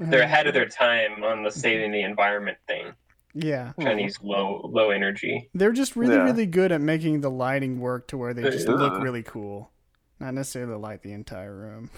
[0.00, 0.10] Mm-hmm.
[0.10, 2.92] They're ahead of their time on the saving the environment thing.
[3.34, 3.72] yeah.
[3.80, 5.48] Chinese low low energy.
[5.54, 6.24] They're just really, Yeah.
[6.24, 8.74] really good at making the lighting work to where they just Yeah.
[8.74, 9.70] look really cool.
[10.24, 11.90] Not necessarily light the entire room.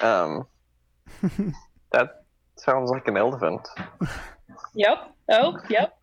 [0.00, 0.46] Um,
[1.90, 2.22] that
[2.56, 3.66] sounds like an elephant.
[4.76, 5.12] Yep.
[5.32, 5.98] Oh, yep.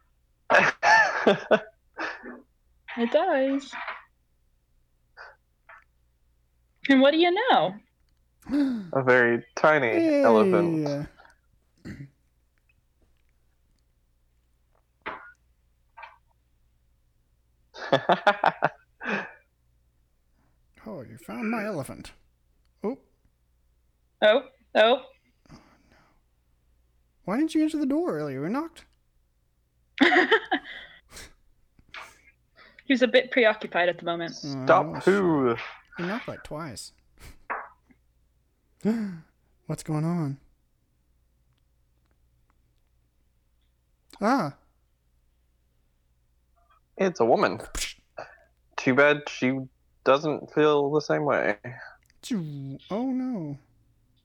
[2.98, 3.72] It does.
[6.90, 7.74] And what do you know?
[8.92, 11.08] a very tiny elephant.
[20.84, 20.90] Hey.
[20.92, 22.12] Oh, you found my elephant.
[22.84, 22.98] Oh,
[24.22, 24.44] Oh,
[24.76, 25.02] oh.
[27.26, 28.42] why didn't you answer the door earlier?
[28.42, 28.86] We knocked.
[30.02, 30.08] he
[32.90, 34.34] was a bit preoccupied at the moment.
[34.44, 35.56] Oh, Stop who?
[36.00, 36.92] You knocked like twice.
[39.68, 40.38] What's going on?
[44.22, 44.56] Ah,
[46.98, 47.60] It's a woman.
[48.78, 49.60] Too bad she
[50.06, 51.58] doesn't feel the same way.
[52.92, 53.58] Oh no.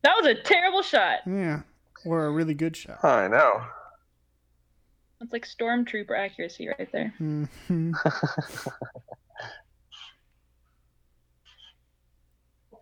[0.03, 1.21] That was a terrible shot.
[1.27, 1.63] Yeah,
[2.05, 3.05] or a really good shot.
[3.05, 3.63] I know.
[5.21, 7.13] That's like stormtrooper accuracy right there.
[7.21, 7.95] Mhm.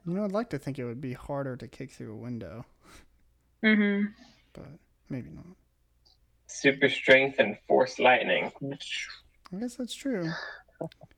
[0.07, 2.65] You know, I'd like to think it would be harder to kick through a window,
[3.65, 4.07] Mm-hmm.
[4.53, 4.69] but
[5.09, 5.45] maybe not.
[6.47, 8.53] Super strength and force lightning.
[9.53, 10.31] I guess that's true.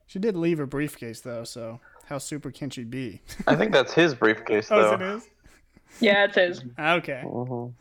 [0.07, 3.21] She did leave her briefcase though, so how super can she be?
[3.47, 4.77] I think that's his briefcase, though.
[4.93, 5.05] Oh, though.
[5.15, 5.29] it is.
[6.01, 6.65] Yeah, it's his.
[6.79, 7.23] Okay.
[7.25, 7.73] Mhm.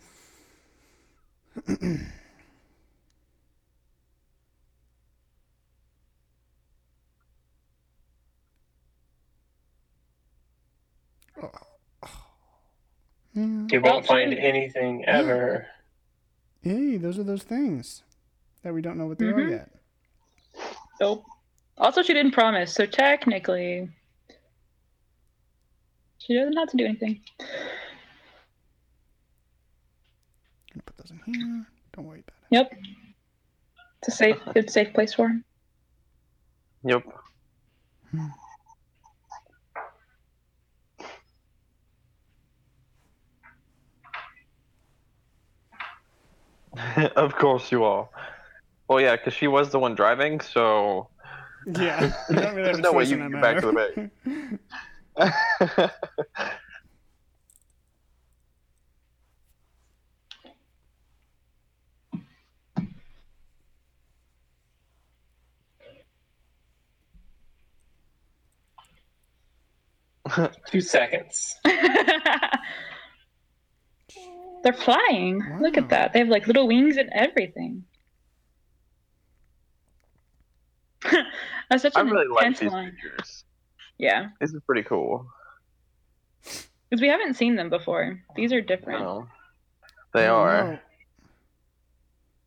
[13.33, 13.67] Yeah.
[13.71, 15.67] You won't find anything ever.
[16.63, 18.03] Hey, those are those things
[18.63, 19.51] that we don't know what they are Mhm.
[19.51, 19.69] yet.
[20.99, 21.23] Nope.
[21.79, 23.87] Also, she didn't promise, so technically,
[26.17, 27.21] she doesn't have to do anything.
[30.73, 31.65] Gonna put those in here.
[31.93, 32.55] Don't worry about it.
[32.55, 32.79] Yep.
[33.99, 35.43] It's a safe, good, safe place for him.
[36.83, 37.03] Yep.
[47.15, 48.09] of course you are.
[48.87, 51.09] Well, yeah, because she was the one driving, so.
[51.67, 52.13] Yeah.
[52.29, 54.11] Really There's no way you in can that get back to the
[55.17, 55.91] matter.
[70.71, 71.55] Two seconds.
[74.63, 75.41] They're flying.
[75.61, 76.13] Look at that.
[76.13, 77.85] They have like little wings and everything.
[81.69, 82.91] That's such I an really like intense these line.
[83.01, 83.43] figures.
[83.97, 85.25] Yeah, This is pretty cool.
[86.43, 88.21] because we haven't seen them before.
[88.35, 89.01] These are different.
[89.01, 89.27] No.
[90.13, 90.73] They are.
[90.73, 90.79] know.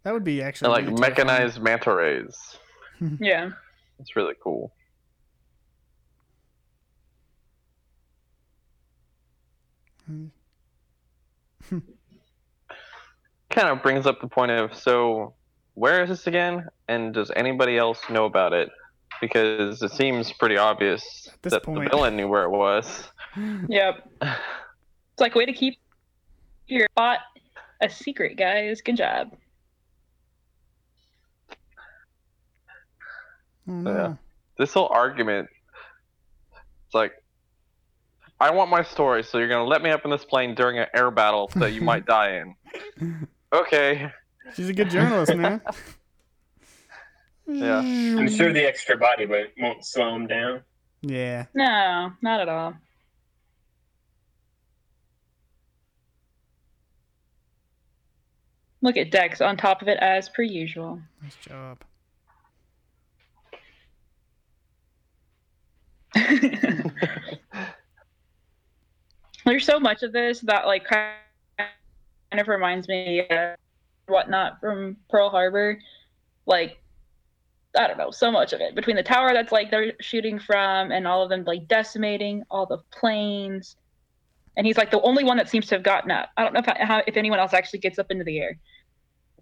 [0.05, 1.27] That would be They're actually like really terrifying.
[1.27, 2.37] mechanized manta rays.
[3.19, 3.51] Yeah.
[3.99, 4.73] It's really cool.
[10.07, 10.27] Hmm.
[13.51, 15.35] kind of brings up the point of so
[15.75, 18.69] where is this again and does anybody else know about it
[19.21, 21.85] because it seems pretty obvious this that point.
[21.85, 23.09] the villain knew where it was
[23.69, 24.11] Yep.
[24.23, 25.79] It's like way to keep
[26.67, 27.21] your spot
[27.81, 28.81] a secret, guys.
[28.81, 29.37] Good job.
[33.69, 34.19] Oh, no.
[34.59, 35.49] this whole argument
[36.87, 37.13] it's like
[38.41, 40.79] i want my story so you're going to let me up in this plane during
[40.79, 42.43] an air battle that you might die
[42.99, 44.11] in okay
[44.55, 45.61] She's a good journalist, man.
[47.53, 47.79] Yeah.
[47.79, 48.37] I'm mm.
[48.37, 50.63] sure the extra body weight won't slow him down.
[51.03, 51.47] Yeah.
[51.53, 52.75] No, not at all.
[58.83, 61.01] Look at Dex on top of it as per usual.
[61.23, 61.79] Nice job.
[69.45, 71.15] There's so much of this that like kind
[72.33, 73.57] of reminds me of
[74.07, 75.79] whatnot from Pearl Harbor.
[76.47, 76.80] Like
[77.77, 78.75] I don't know, so much of it.
[78.75, 82.67] Between the tower that's like they're shooting from and all of them like decimating all
[82.67, 83.77] the planes.
[84.57, 86.31] And he's like the only one that seems to have gotten up.
[86.37, 88.59] I don't know if how, if anyone else actually gets up into the air.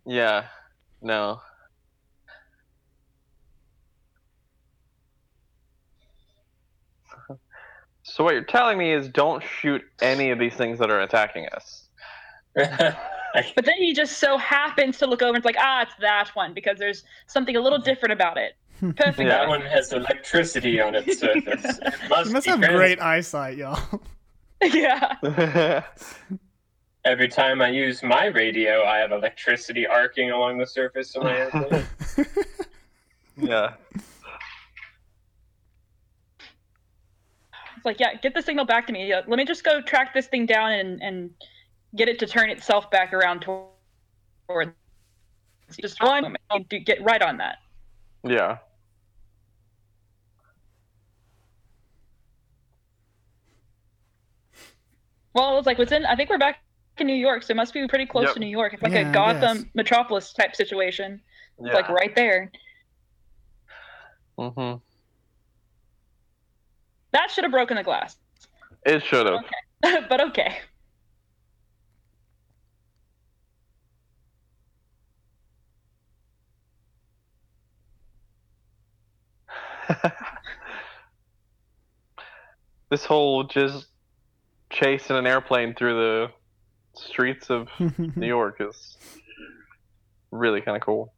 [0.07, 0.47] yeah
[1.03, 1.41] no
[8.03, 11.47] so what you're telling me is don't shoot any of these things that are attacking
[11.49, 11.89] us
[13.55, 16.29] But then he just so happens to look over and it's like, ah, it's that
[16.35, 18.57] one because there's something a little different about it.
[18.81, 19.19] Perfect.
[19.19, 19.29] Yeah.
[19.29, 21.79] That one has electricity on its surface.
[21.83, 24.01] It must, You must be have trans- great eyesight, y'all.
[24.63, 25.83] yeah.
[27.05, 31.37] Every time I use my radio, I have electricity arcing along the surface of my
[31.37, 31.87] airplane.
[33.37, 33.75] yeah
[37.77, 39.13] It's like, yeah, get the signal back to me.
[39.15, 41.31] Let me just go track this thing down and, and
[41.97, 44.75] get it to turn itself back around toward
[45.81, 46.43] just one moment.
[46.51, 47.59] I'll get right on that.
[48.25, 48.59] yeah
[55.35, 56.05] Well, it's like what's in.
[56.05, 56.59] I think we're back
[56.99, 58.35] in New York, so it must be pretty close Yep.
[58.35, 58.75] to New York.
[58.75, 59.67] It's like Yeah, a I Gotham guess.
[59.75, 61.21] Metropolis type situation.
[61.59, 62.51] It's yeah like right there.
[64.39, 64.75] hmm
[67.13, 68.17] That should have broken the glass,
[68.85, 69.41] it should have
[70.09, 70.59] but okay.
[82.91, 83.87] This whole just
[84.71, 86.29] chasing an airplane through the
[86.95, 87.69] streets of
[88.17, 88.97] New York is
[90.31, 91.13] really kind of cool.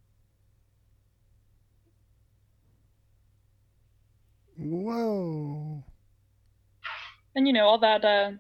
[4.59, 5.83] Whoa.
[7.35, 8.33] And you know all that, uh,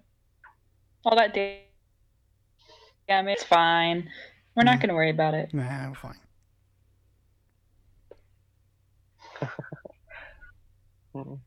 [1.04, 1.64] all that da-
[3.08, 3.34] damage.
[3.38, 4.10] It's fine.
[4.54, 4.80] We're not Mhm.
[4.80, 5.54] going to worry about it.
[5.54, 6.20] Nah, we're fine.
[11.14, 11.40] Mhm.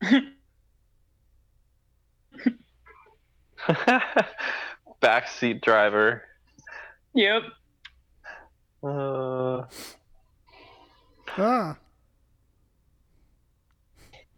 [5.02, 6.22] Backseat driver.
[7.14, 7.42] Yep.
[8.82, 9.62] Uh,
[11.38, 11.76] Ah.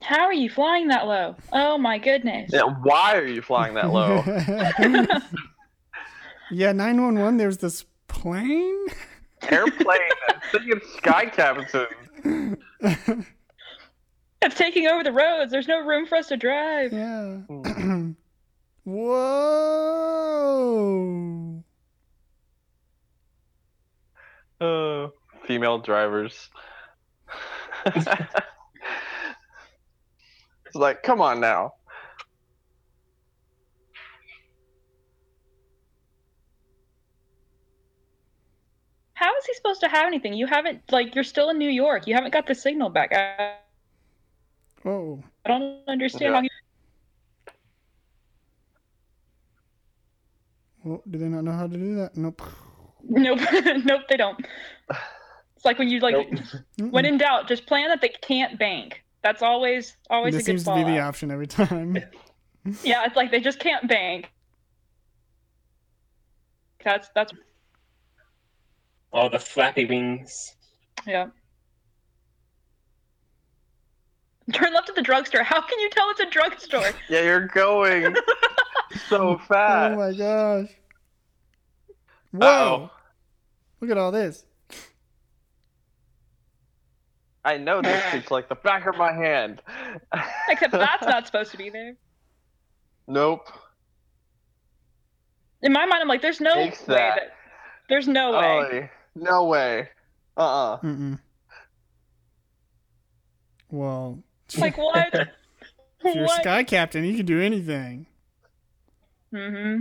[0.02, 1.36] How are you flying that low?
[1.52, 2.50] Oh my goodness.
[2.52, 4.22] yeah, why are you flying that low?
[6.50, 8.86] yeah, 911, there's this plane?
[9.48, 9.98] Airplane,
[10.50, 11.86] thinking sky captain.
[14.40, 15.50] It's taking over the roads.
[15.50, 16.92] There's no room for us to drive.
[16.92, 17.38] yeah.
[17.48, 18.12] Hmm.
[18.84, 20.04] Whoa.
[24.60, 25.08] Uh,
[25.46, 26.48] female drivers.
[27.86, 28.06] it's
[30.74, 31.74] like, come on now.
[39.28, 40.32] How is he supposed to have anything?
[40.32, 42.06] You haven't like you're still in New York.
[42.06, 43.12] You haven't got the signal back.
[43.12, 43.56] I,
[44.82, 45.22] Whoa.
[45.44, 46.36] I don't understand Yeah.
[46.36, 46.50] how he
[50.82, 52.16] Well, do they not know how to do that?
[52.16, 52.40] Nope.
[53.02, 53.40] Nope.
[53.84, 54.40] nope, they don't.
[55.56, 56.90] It's like when you like Nope.
[56.90, 59.04] When in doubt, just plan that they can't bank.
[59.22, 61.98] That's always always this a good seems to be the option every time.
[62.82, 64.30] Yeah, it's like they just can't bank.
[66.84, 67.32] That's that's
[69.12, 70.54] All the flappy wings.
[71.06, 71.26] yeah.
[74.52, 75.42] Turn left at the drugstore.
[75.42, 76.90] How can you tell it's a drugstore?
[77.10, 78.14] Yeah, you're going
[79.08, 79.92] so fast.
[79.92, 80.70] Oh my gosh.
[82.32, 82.46] Whoa.
[82.46, 82.90] Uh-oh.
[83.80, 84.44] Look at all this.
[87.44, 89.62] I know this street's like the back of my hand.
[90.48, 91.94] Except that's not supposed to be there.
[93.06, 93.48] Nope.
[95.62, 96.86] In my mind, I'm like, there's no way that.
[96.86, 97.20] that.
[97.88, 98.36] There's no way.
[98.46, 98.90] Ollie,
[99.20, 99.88] no way.
[100.36, 100.78] Uh-uh.
[100.80, 101.18] Mm-mm.
[103.70, 104.22] Well,
[104.56, 105.12] Like what?
[105.14, 106.40] if you're what?
[106.40, 108.06] sky captain, you can do anything.
[109.34, 109.80] Mm hmm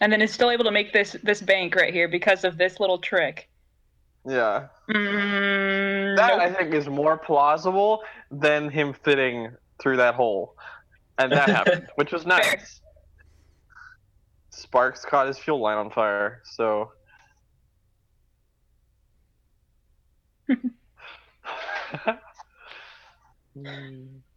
[0.00, 2.80] And then is still able to make this this bank right here because of this
[2.80, 3.48] little trick.
[4.26, 4.68] Yeah.
[4.90, 6.40] Mm, That nope.
[6.40, 10.56] I think is more plausible than him fitting through that hole.
[11.18, 12.80] And that happened, which was nice.
[14.50, 16.90] Sparks caught his fuel line on fire, so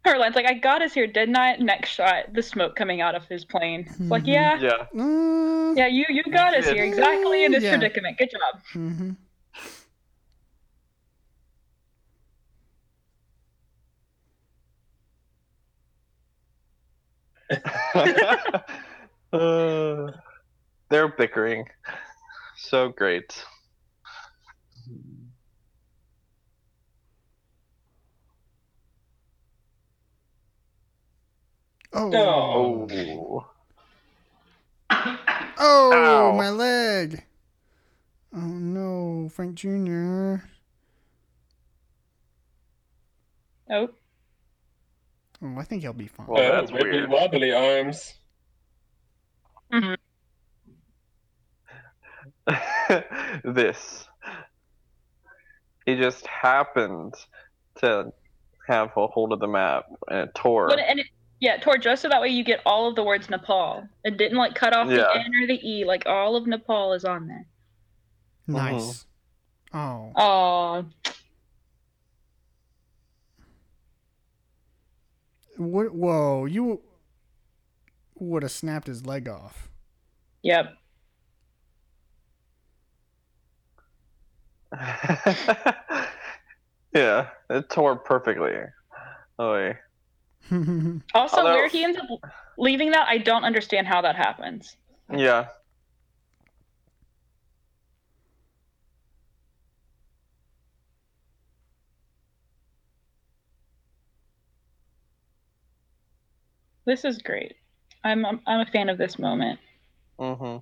[0.04, 1.56] Herline's like, I got us here, didn't I?
[1.56, 3.86] Next shot, the smoke coming out of his plane.
[3.88, 4.86] It's like, yeah, yeah.
[4.94, 6.74] Mm, yeah, you you got us did.
[6.74, 7.76] here exactly in this Yeah.
[7.78, 8.18] predicament.
[8.18, 8.62] Good job.
[8.74, 9.10] Mm-hmm.
[19.30, 20.10] Uh,
[20.88, 21.66] they're bickering.
[22.56, 23.44] So great.
[31.92, 32.86] Oh.
[32.90, 33.46] Oh.
[35.60, 36.36] Oh, Ow.
[36.36, 37.24] my leg.
[38.32, 40.36] Oh no, Frank Jr.
[43.68, 43.88] Oh,
[45.42, 46.26] Oh, I think he'll be fine.
[46.28, 47.10] Well, oh, that's wibbly weird.
[47.10, 48.14] wobbly arms.
[49.72, 49.94] Mm-hmm.
[53.52, 54.08] this.
[55.86, 57.14] He just happened
[57.76, 58.12] to
[58.66, 60.68] have a hold of the map and it tore.
[60.68, 61.06] but and it,
[61.40, 63.88] yeah, toward just so that way you get all of the words Nepal.
[64.04, 65.12] It didn't like cut off the Yeah.
[65.14, 65.84] N or the E.
[65.84, 67.46] Like all of Nepal is on there.
[68.46, 69.06] Nice.
[69.72, 69.78] Uh-huh.
[69.78, 70.12] Oh.
[70.16, 70.84] Oh,
[75.56, 76.80] What, whoa, you
[78.14, 79.68] would have snapped his leg off.
[80.42, 80.72] yep.
[86.94, 88.52] yeah, it tore perfectly.
[89.38, 89.72] Oh, yeah.
[90.50, 92.06] Also, Although- where he ends up
[92.56, 94.76] leaving that, I don't understand how that happens.
[95.12, 95.48] yeah.
[106.84, 107.56] This is great.
[108.04, 109.60] I'm I'm, I'm a fan of this moment.
[110.18, 110.58] hmm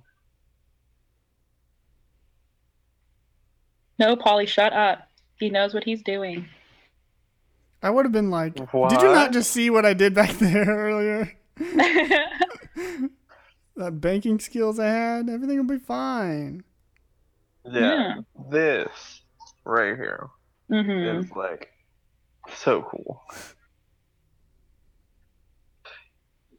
[3.99, 5.07] No, Polly, shut up.
[5.39, 6.47] He knows what he's doing.
[7.81, 8.55] I would have been like,
[8.87, 11.33] did you not just see what I did back there earlier?
[13.75, 16.63] that banking skills I had, everything will be fine.
[17.65, 18.13] Yeah.
[18.15, 18.15] Yeah.
[18.49, 19.21] This
[19.65, 20.27] right here
[20.69, 21.69] hmm is like
[22.55, 23.21] so cool.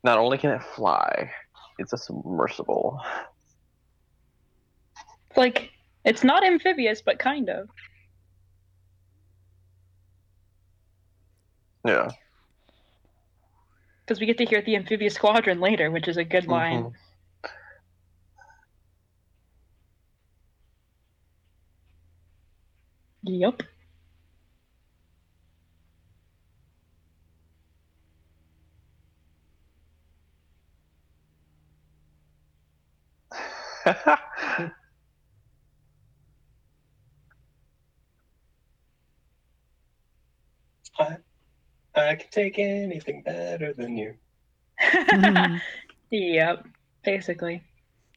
[0.04, 1.30] Not only can it fly,
[1.78, 3.00] it's a submersible.
[5.36, 5.70] Like
[6.04, 7.68] it's not amphibious, but kind of.
[11.88, 12.10] Yeah.
[14.04, 16.84] Because we get to hear the amphibious squadron later, which is a good line.
[16.84, 16.92] Mhm.
[23.22, 23.62] Yep.
[40.98, 41.18] I,
[41.98, 44.14] I can take anything better than you.
[46.10, 46.66] yep.
[47.04, 47.62] Basically.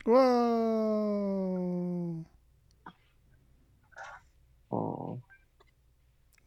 [0.06, 2.26] Whoa.
[4.72, 5.22] Oh.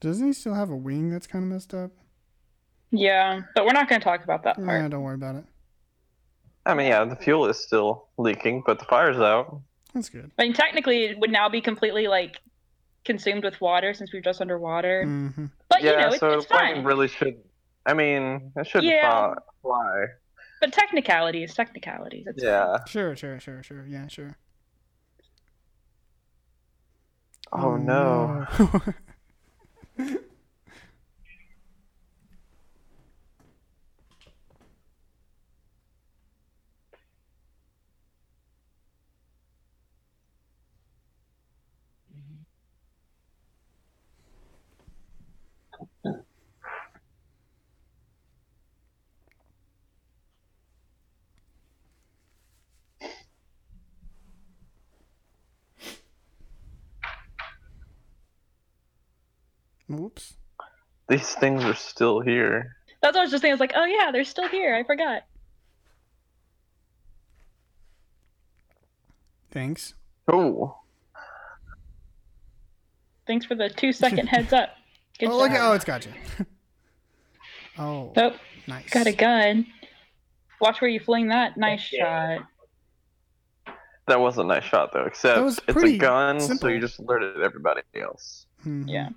[0.00, 1.90] Doesn't he still have a wing that's kind of messed up?
[2.90, 4.90] Yeah, but we're not going to talk about that Nah, part.
[4.90, 5.44] don't worry about it.
[6.66, 9.60] I mean, yeah, the fuel is still leaking, but the fire's out.
[9.92, 10.30] That's good.
[10.38, 12.40] I mean, technically, it would now be completely like
[13.04, 15.04] consumed with water since we're just underwater.
[15.04, 16.84] hmm But yeah, you know, it's, so it's the plane fine.
[16.84, 17.36] really should.
[17.86, 19.10] I mean, it should Yeah.
[19.10, 19.34] fly.
[19.62, 20.04] fly.
[20.60, 22.26] But technicalities, technicalities.
[22.26, 22.50] It's fine.
[22.52, 22.78] Yeah.
[22.86, 23.84] Sure, sure, sure, sure.
[23.86, 24.36] Yeah, sure.
[27.52, 28.46] Oh, no.
[29.98, 30.08] no.
[59.88, 60.34] Whoops.
[61.08, 62.76] These things are still here.
[63.02, 63.52] That's what I was just thinking.
[63.52, 64.74] I was like, oh yeah, they're still here.
[64.74, 65.22] I forgot.
[69.50, 69.94] Thanks.
[70.28, 70.78] Oh,
[73.26, 74.70] Thanks for the two second heads up.
[75.18, 76.12] Good oh, look at, oh, it's got you.
[77.78, 78.34] oh, Oh,
[78.66, 78.90] nice.
[78.90, 79.66] got a gun.
[80.60, 81.56] Watch where you fling that.
[81.56, 82.38] Nice Yeah.
[83.66, 83.76] shot.
[84.08, 85.04] that was a nice shot though.
[85.04, 86.68] Except it's a gun, simple.
[86.68, 88.46] so you just alerted everybody else.
[88.66, 88.84] Mhm.
[88.88, 89.08] Yeah.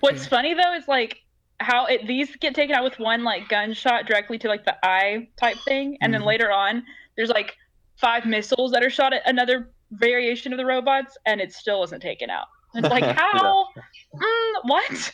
[0.00, 0.28] What's Okay.
[0.30, 1.18] funny though is like
[1.60, 5.28] how it these get taken out with one like gunshot directly to like the eye
[5.36, 6.18] type thing, and Mhm.
[6.18, 6.84] then later on
[7.16, 7.56] there's like
[8.00, 12.02] five missiles that are shot at another variation of the robots, and it still wasn't
[12.02, 12.46] taken out.
[12.74, 13.14] It's like Yeah.
[13.14, 13.66] how?
[14.14, 15.12] Mm, what?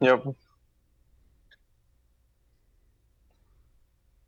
[0.00, 0.24] Yep.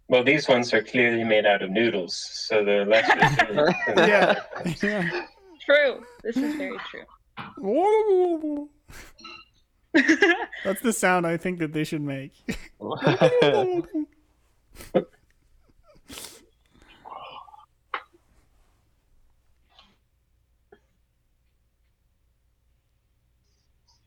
[0.08, 3.10] Well, these ones are clearly made out of noodles, so they're less
[3.96, 4.34] Yeah.
[4.82, 5.10] yeah.
[5.64, 6.04] True.
[6.22, 7.02] This is very true.
[10.64, 12.32] That's the sound I think that they should make.
[12.80, 13.82] oh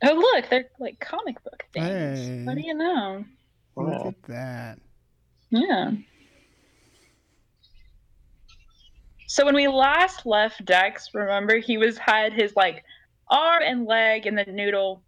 [0.03, 1.87] look, they're like comic book things.
[1.87, 2.43] Hey.
[2.45, 3.25] What do you know?
[3.75, 4.79] Look at that.
[5.49, 5.91] Yeah.
[9.27, 12.83] So when we last left Dex, remember he was had his like
[13.29, 15.01] arm and leg in the noodle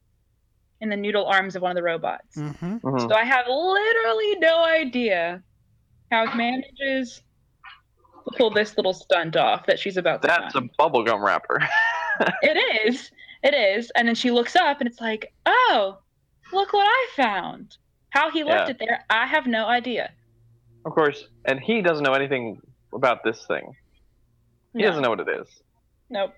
[0.81, 2.35] in the noodle arms of one of the robots.
[2.35, 2.77] Mm-hmm.
[2.77, 3.01] Mhm.
[3.09, 5.43] So I have literally no idea
[6.11, 7.21] how he manages
[8.25, 10.69] to pull this little stunt off that she's about to That's a find.
[10.79, 11.59] bubblegum wrapper.
[12.43, 13.09] It is.
[13.43, 13.91] It is.
[13.95, 15.97] And then she looks up and it's like, oh,
[16.53, 17.77] look what I found.
[18.11, 18.71] How he left Yeah.
[18.71, 20.11] it there, I have no idea.
[20.85, 22.59] of course, and he doesn't know anything
[22.93, 23.75] about this thing.
[24.73, 24.87] He No.
[24.87, 25.47] doesn't know what it is.
[26.09, 26.33] Nope.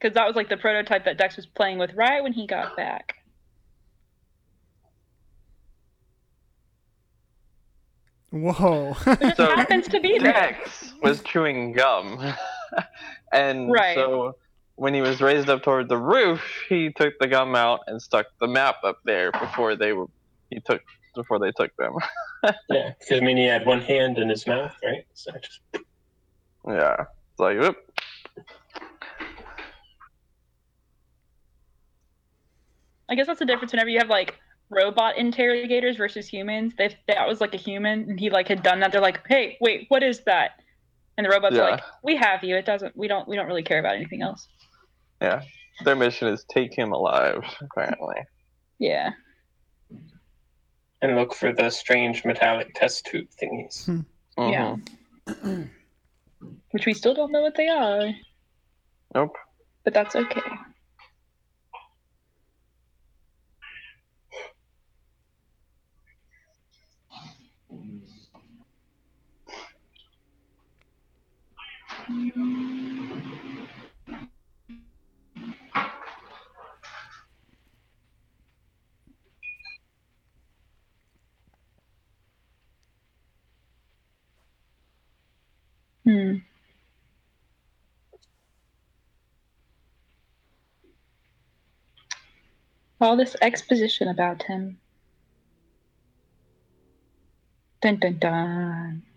[0.00, 2.76] Because that was like the prototype that Dex was playing with right when he got
[2.76, 3.14] back.
[8.30, 8.96] Whoa.
[9.20, 10.32] It So happens to be there.
[10.32, 12.34] Dex was chewing gum,
[13.32, 13.94] and Right.
[13.94, 14.32] so
[14.74, 18.26] when he was raised up toward the roof, he took the gum out and stuck
[18.40, 20.06] the map up there before they were
[20.50, 20.82] he took
[21.14, 21.94] before they took them.
[22.68, 25.04] Yeah, because I mean, he had one hand in his mouth, right?
[25.14, 25.60] So just
[26.68, 27.76] Yeah, it's like whoop.
[33.08, 34.36] I guess that's the difference whenever you have like
[34.70, 36.74] robot interrogators versus humans.
[36.78, 39.56] If that was like a human and he like had done that, they're like, "Hey,
[39.60, 40.60] wait, what is that?"
[41.16, 42.56] And the robots are like, "We have you.
[42.56, 42.96] It doesn't.
[42.96, 43.26] We don't.
[43.28, 44.48] We don't really care about anything else."
[45.22, 45.42] Yeah,
[45.84, 47.42] their mission is take him alive.
[47.60, 48.16] Apparently.
[48.78, 49.10] Yeah.
[51.02, 53.86] and look for the strange metallic test tube thingies.
[54.38, 54.52] Mhm.
[54.52, 54.76] Yeah.
[56.72, 58.10] Which we still don't know what they are,
[59.14, 59.36] Nope.
[59.84, 60.40] but that's okay.
[72.06, 72.46] Hmm.
[93.00, 94.78] All this exposition about him.
[97.80, 99.15] Dun dun dun.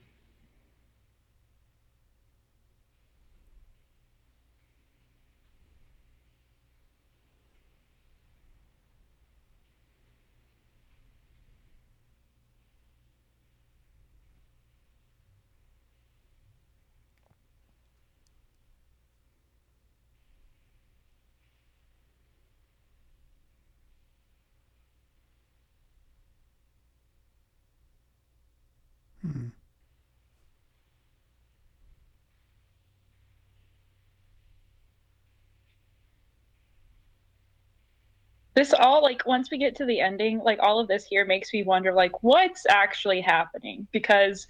[38.60, 41.54] This all like once we get to the ending, like all of this here makes
[41.54, 44.48] me wonder like what's actually happening because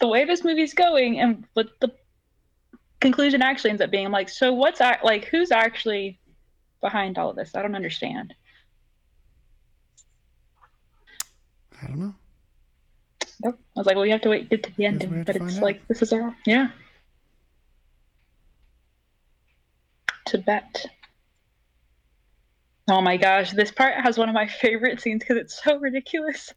[0.00, 1.92] the way this movie's going and what the
[3.00, 6.18] conclusion actually ends up being, I'm like, so what's like who's actually
[6.80, 7.54] behind all of this?
[7.54, 8.34] I don't understand.
[11.80, 12.14] I don't know.
[13.42, 13.58] Nope.
[13.76, 15.62] I was like, well, you have to wait get to the ending, but it's out.
[15.62, 16.68] like this is all yeah.
[20.26, 20.86] Tibet.
[22.90, 26.52] Oh my gosh, this part has one of my favorite scenes because it's so ridiculous.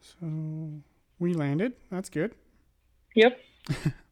[0.00, 0.82] So
[1.18, 1.74] we landed.
[1.90, 2.34] That's good.
[3.14, 3.38] Yep.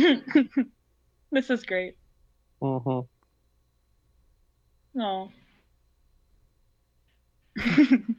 [1.32, 1.96] this is great.
[2.60, 3.00] hmm
[7.56, 8.10] Oh.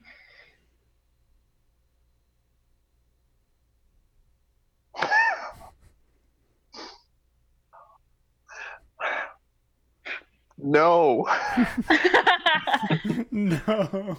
[10.58, 11.26] No.
[13.32, 14.18] no.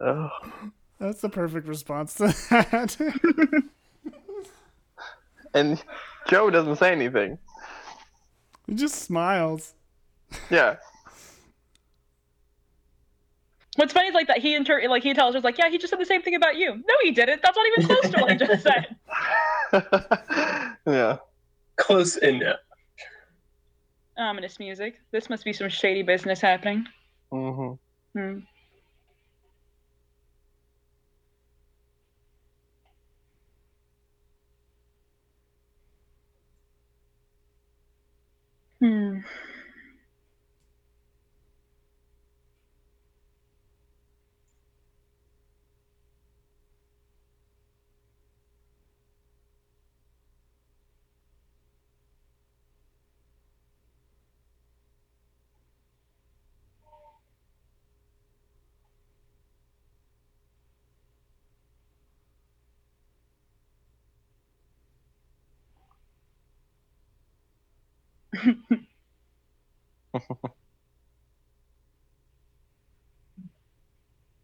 [0.00, 0.30] Ugh.
[0.98, 2.96] That's the perfect response to that.
[5.56, 5.82] And
[6.28, 7.38] Joe doesn't say anything.
[8.66, 9.74] he just smiles.
[10.50, 10.76] Yeah.
[13.76, 15.90] What's funny is like that he inter- like he tells us like, yeah, he just
[15.90, 16.74] said the same thing about you.
[16.74, 17.42] No, he didn't.
[17.42, 18.96] That's not even close to what I just said.
[20.86, 21.18] yeah.
[21.76, 22.56] Close enough.
[24.16, 24.98] Ominous music.
[25.12, 26.86] This must be some shady business happening.
[27.30, 27.72] hmm
[28.14, 28.38] Hmm.
[38.86, 39.18] Hmm.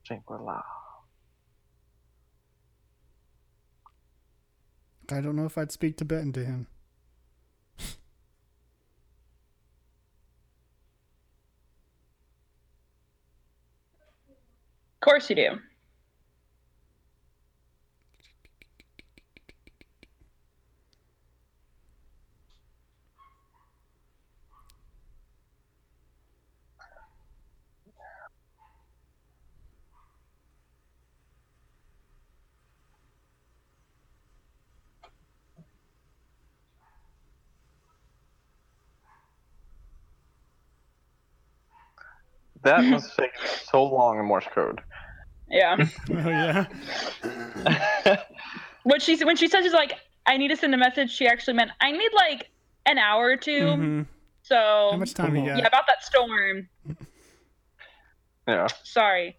[0.02, 0.62] Shangri-La.
[5.10, 6.66] I don't know if I'd speak Tibetan to him.
[7.78, 7.86] Of
[15.00, 15.58] course you do.
[42.64, 43.30] That must take
[43.70, 44.80] so long in Morse code.
[45.48, 45.76] Yeah.
[46.10, 46.66] Oh yeah.
[48.84, 49.94] What she when she says she's like,
[50.26, 52.48] I need to send a message, she actually meant I need like
[52.86, 54.06] an hour or 2 Mhm.
[54.42, 54.56] So
[54.90, 55.58] How much time you got?
[55.58, 56.68] yeah, about that storm.
[58.48, 58.66] yeah.
[58.82, 59.36] Sorry.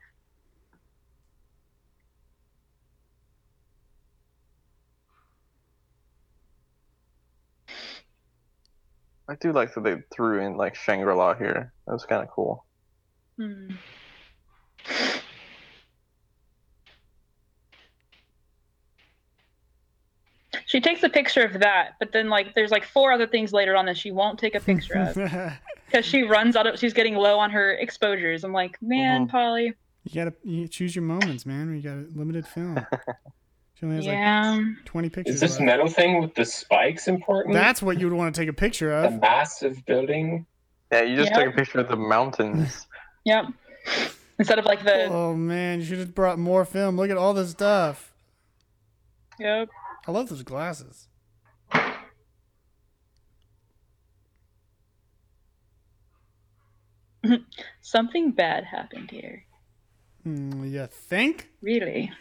[9.29, 11.73] I do like that they threw in like Shangri-La here.
[11.87, 12.65] That was kind of cool.
[13.37, 13.71] Hmm.
[20.65, 23.75] She takes a picture of that, but then like there's like four other things later
[23.75, 25.15] on that she won't take a picture of
[25.87, 28.43] because she runs out of she's getting low on her exposures.
[28.43, 29.29] I'm like, man, Mhm.
[29.29, 29.73] Polly.
[30.03, 31.75] you gotta you choose your moments, man.
[31.75, 32.85] You got a limited film.
[33.75, 34.53] She only has Yeah.
[34.77, 35.33] like 20 pictures.
[35.35, 35.61] Is this left.
[35.63, 37.53] metal thing with the spikes important?
[37.55, 39.05] That's what you would want to take a picture of.
[39.15, 40.45] a massive building.
[40.91, 41.39] Yeah, you just Yeah.
[41.45, 42.85] took a picture of the mountains.
[43.25, 43.45] Yep.
[44.39, 46.97] Instead of like the Oh man, you should have brought more film.
[46.97, 48.13] Look at all this stuff.
[49.39, 49.69] yep.
[50.05, 51.07] I love those glasses.
[57.81, 59.45] Something bad happened here.
[60.23, 61.49] Hmm, you think?
[61.61, 62.11] Really.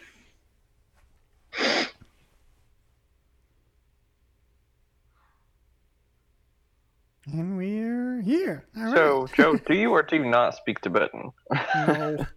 [7.31, 8.65] And we're here.
[8.75, 8.95] All right.
[8.95, 11.31] So, Joe, do you or do you not speak Tibetan?
[11.75, 12.25] no.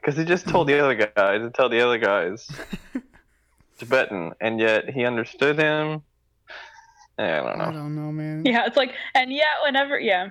[0.00, 2.46] Because he just told the other guy to tell the other guys
[3.78, 6.02] Tibetan, and yet he understood him.
[7.18, 7.64] Yeah, I don't know.
[7.64, 8.44] I don't know, man.
[8.44, 10.28] Yeah, it's like and yeah, whenever yeah.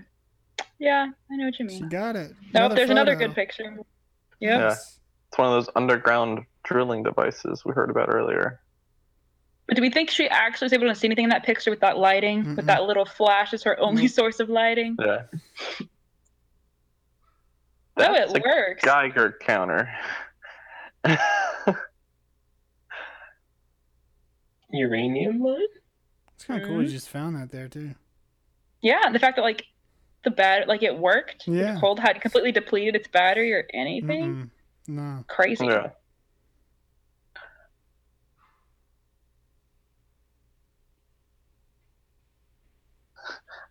[0.78, 1.89] Yeah, I know what you She mean.
[1.89, 2.34] got it.
[2.53, 3.76] Nope, there's another good picture.
[4.39, 4.59] Yep.
[4.59, 4.72] Yeah.
[4.72, 8.59] It's one of those underground drilling devices we heard about earlier.
[9.68, 11.80] But do we think she actually was able to see anything in that picture with
[11.80, 12.43] that lighting?
[12.43, 12.57] Mm-mm.
[12.57, 14.97] With that little flash as her only source of lighting?
[14.99, 15.24] Yeah.
[17.95, 18.84] Oh, no, That's it a works.
[18.84, 19.88] Geiger counter.
[24.72, 25.59] uranium mine?
[26.36, 26.82] It's kind of cool.
[26.82, 27.91] You just found that there too.
[28.82, 29.66] Yeah, the fact that like
[30.24, 31.43] the bat like it worked.
[31.47, 31.76] Yeah.
[31.76, 34.36] The cold had completely depleted its battery or anything.
[34.36, 34.49] Mm-mm.
[34.88, 35.24] No.
[35.28, 35.66] Crazy.
[35.68, 35.91] Yeah.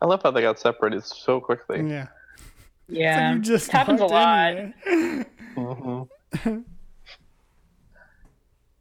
[0.03, 1.88] I love how they got separated so quickly.
[1.88, 2.09] Yeah.
[2.88, 3.30] Yeah.
[3.30, 4.57] So you just happens a lot.
[4.57, 5.26] in there.
[5.55, 6.03] hmm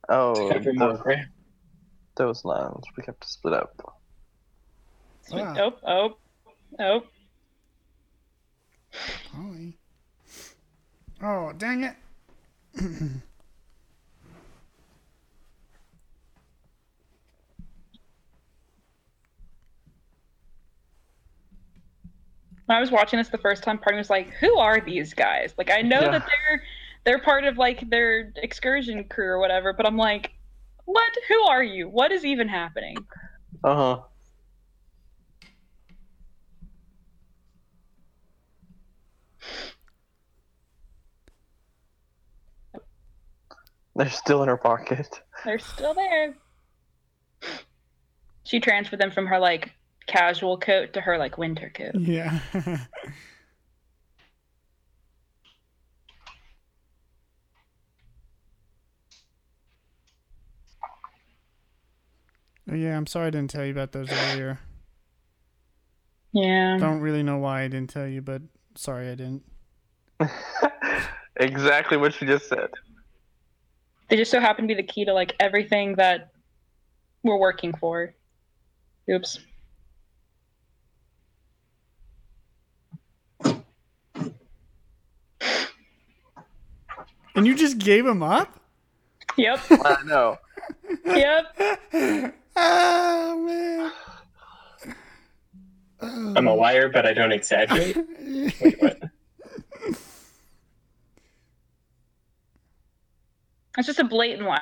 [0.09, 0.99] oh, Every those,
[2.15, 2.83] those lines.
[2.97, 3.95] We have to split up.
[5.29, 5.55] Wow.
[5.59, 6.17] Oh, oh,
[6.79, 7.03] oh.
[9.31, 9.77] Holly.
[11.21, 11.95] Oh, dang it.
[22.71, 24.79] When I was watching this the first time, part of me was like, "Who are
[24.79, 26.11] these guys?" Like, I know Yeah.
[26.11, 26.63] that they're
[27.03, 30.31] they're part of like their excursion crew or whatever, but I'm like,
[30.85, 31.11] "What?
[31.27, 31.89] Who are you?
[31.89, 32.95] What is even happening?"
[33.61, 33.99] Uh huh.
[43.97, 45.21] They're still in her pocket.
[45.43, 46.37] They're still there.
[48.45, 49.73] She transferred them from her like
[50.11, 51.95] casual coat to her like winter coat.
[51.95, 52.39] Yeah.
[62.69, 64.57] Oh, yeah, I'm sorry I didn't tell you about those earlier.
[66.31, 66.77] Yeah.
[66.79, 68.43] Don't really know why I didn't tell you, but
[68.75, 69.43] sorry I didn't.
[71.35, 72.69] exactly what she just said.
[74.07, 76.31] They just so happen to be the key to like everything that
[77.23, 78.13] we're working for.
[79.09, 79.39] Oops.
[87.35, 88.59] And you just gave him up?
[89.37, 89.59] Yep.
[89.71, 90.37] I know.
[91.05, 91.45] yep.
[92.55, 93.91] oh man.
[96.37, 97.95] I'm a liar, but I don't exaggerate.
[98.19, 98.99] Wait, what?
[103.77, 104.61] It's just a blatant lie,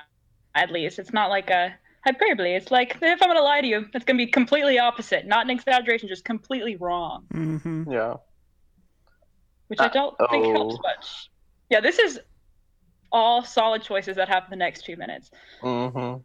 [0.55, 0.99] at least.
[0.99, 1.73] It's not like a
[2.05, 2.53] hyperbole.
[2.53, 5.49] It's like if I'm gonna lie to you, it's gonna be completely opposite, not an
[5.49, 7.91] exaggeration, just completely wrong, Mm-hmm.
[7.91, 8.15] Yeah.
[9.67, 11.29] which I Uh, don't think helps much.
[11.69, 12.19] Yeah, this is
[13.11, 15.31] all solid choices that happen the next two minutes.
[15.61, 16.21] Mm-hmm.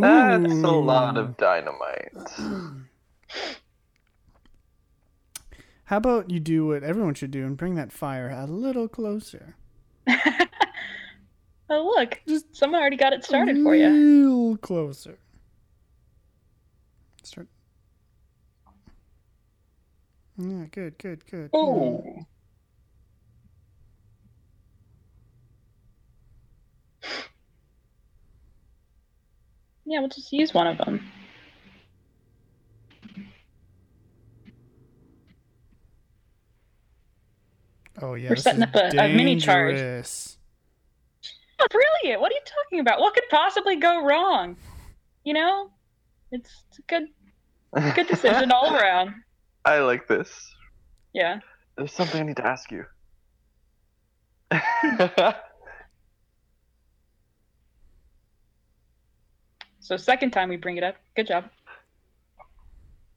[0.00, 2.12] That's a lot of dynamite.
[5.84, 9.56] How about you do what everyone should do and bring that fire a little closer?
[10.08, 13.88] oh look, Just someone already got it started for you.
[13.88, 15.18] A Little closer.
[17.22, 17.48] Start.
[20.38, 21.50] Yeah, good, good, good.
[21.52, 22.24] Oh,
[29.92, 31.04] Yeah, we'll just use one of them.
[38.00, 39.76] Oh yeah, We're setting up a- a mini charge.
[41.58, 42.20] Oh, brilliant!
[42.20, 43.00] What are you talking about?
[43.00, 44.56] What could possibly go wrong?
[45.24, 45.70] You know,
[46.32, 47.08] it's a good,
[47.94, 49.14] good decision all around.
[49.64, 50.30] I like this.
[51.12, 51.40] Yeah.
[51.76, 52.86] There's something I need to ask you.
[59.82, 60.94] So second time we bring it up.
[61.16, 61.44] Good job.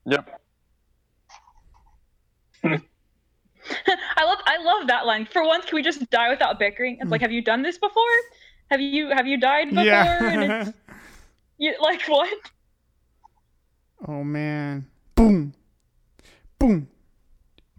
[0.05, 0.41] yep.
[2.63, 5.28] I love I love that line.
[5.32, 6.97] For once, can we just die without bickering?
[6.99, 8.03] It's like, have you done this before?
[8.72, 9.84] Have you have you died before?
[9.86, 10.61] And Yeah.
[10.61, 10.74] it's
[11.59, 12.34] you, like what?
[14.07, 14.88] oh man.
[15.13, 15.53] Boom.
[16.57, 16.88] Boom.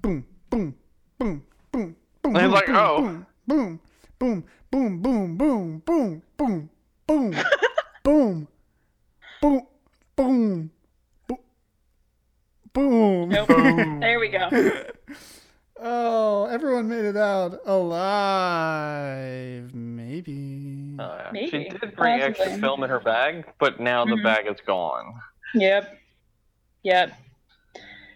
[0.00, 0.24] Boom.
[0.48, 0.74] Boom.
[1.18, 1.42] Boom.
[1.72, 1.96] Boom.
[2.22, 2.36] Boom.
[2.36, 3.80] And boom, like, boom, "Oh." Boom.
[4.18, 4.44] Boom.
[4.70, 5.02] Boom.
[5.02, 5.36] Boom.
[5.36, 5.78] Boom.
[5.80, 6.22] Boom.
[6.36, 6.70] Boom.
[7.06, 7.40] Boom.
[8.04, 8.48] Boom.
[9.40, 9.66] Boom.
[10.16, 10.70] Boom.
[11.26, 11.38] Boom.
[12.72, 13.28] Boom.
[13.30, 13.48] Nope.
[13.48, 14.00] Boom.
[14.00, 14.48] there we go.
[15.78, 19.74] Oh, everyone made it out alive.
[19.74, 20.96] Maybe.
[20.98, 21.28] Oh, yeah.
[21.32, 21.50] Maybe.
[21.50, 24.22] She did bring extra film in her bag, but now the Mhm.
[24.22, 25.20] bag is gone.
[25.52, 25.98] Yep.
[26.82, 27.12] Yep.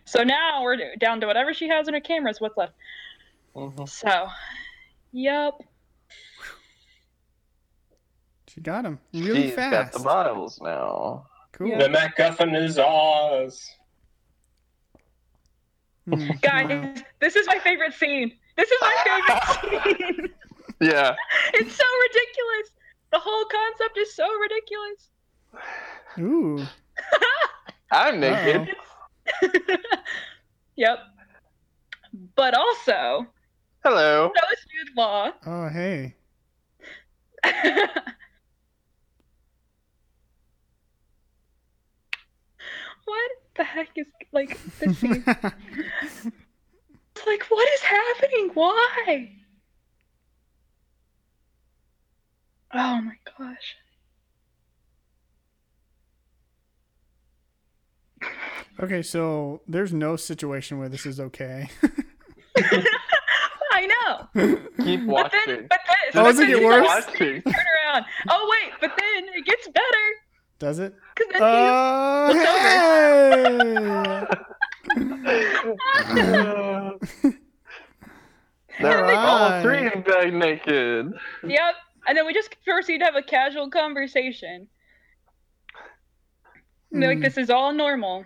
[0.07, 2.41] So now we're down to whatever she has in her cameras.
[2.41, 2.73] What's left?
[3.55, 3.87] Mhm.
[3.87, 4.29] So,
[5.13, 5.53] yep.
[8.53, 9.93] She got him really She's got fast.
[9.93, 11.27] the vials now.
[11.53, 11.69] Cool.
[11.69, 11.79] Yeah.
[11.79, 13.71] the MacGuffin is Oz.
[16.09, 16.35] Mm, wow.
[16.43, 18.33] Guys, this is my favorite scene.
[18.57, 20.29] This is my favorite scene.
[20.81, 21.15] Yeah.
[21.55, 22.71] It's so ridiculous.
[23.13, 25.09] The whole concept is so ridiculous.
[26.19, 26.67] Ooh.
[27.93, 28.75] I'm naked.
[30.77, 30.99] yep.
[32.35, 33.27] But also,
[33.85, 34.33] Hello.
[34.35, 35.31] no smooth law.
[35.47, 36.15] Oh, hey.
[43.57, 45.25] Heck is like this scene?
[45.27, 48.51] It's like, what is happening?
[48.55, 49.33] Why?
[52.73, 53.77] Oh my gosh.
[58.83, 61.69] okay, so there's no situation where this is okay.
[63.73, 64.29] I know.
[64.85, 65.07] Keep watching.
[65.07, 65.41] But watching.
[65.47, 66.87] then, but then, Just Oh, but does it then get he worse?
[66.87, 67.43] starts Watching.
[67.43, 68.05] to Turn around.
[68.29, 70.05] Oh wait, but then it gets better
[70.61, 70.95] Does it?
[71.17, 72.33] because then Oh,
[74.95, 75.01] hey!
[78.81, 79.17] They're Alright.
[79.17, 81.13] all three in bed naked.
[81.47, 81.75] yep.
[82.07, 84.69] And then we just proceed to have a casual conversation.
[86.93, 87.21] And they're Hmm.
[87.23, 88.25] Like this is all normal.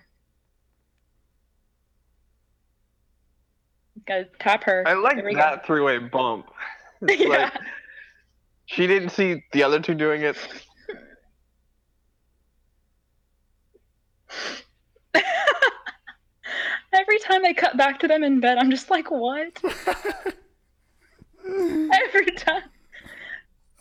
[4.06, 4.84] Gotta tap her.
[4.86, 6.46] I like There we that three-way bump.
[7.08, 7.26] yeah.
[7.28, 7.52] like
[8.66, 10.36] she didn't see the other two doing it.
[16.92, 19.60] Every time they cut back to them in bed, I'm just like, what?
[21.44, 22.62] Every time.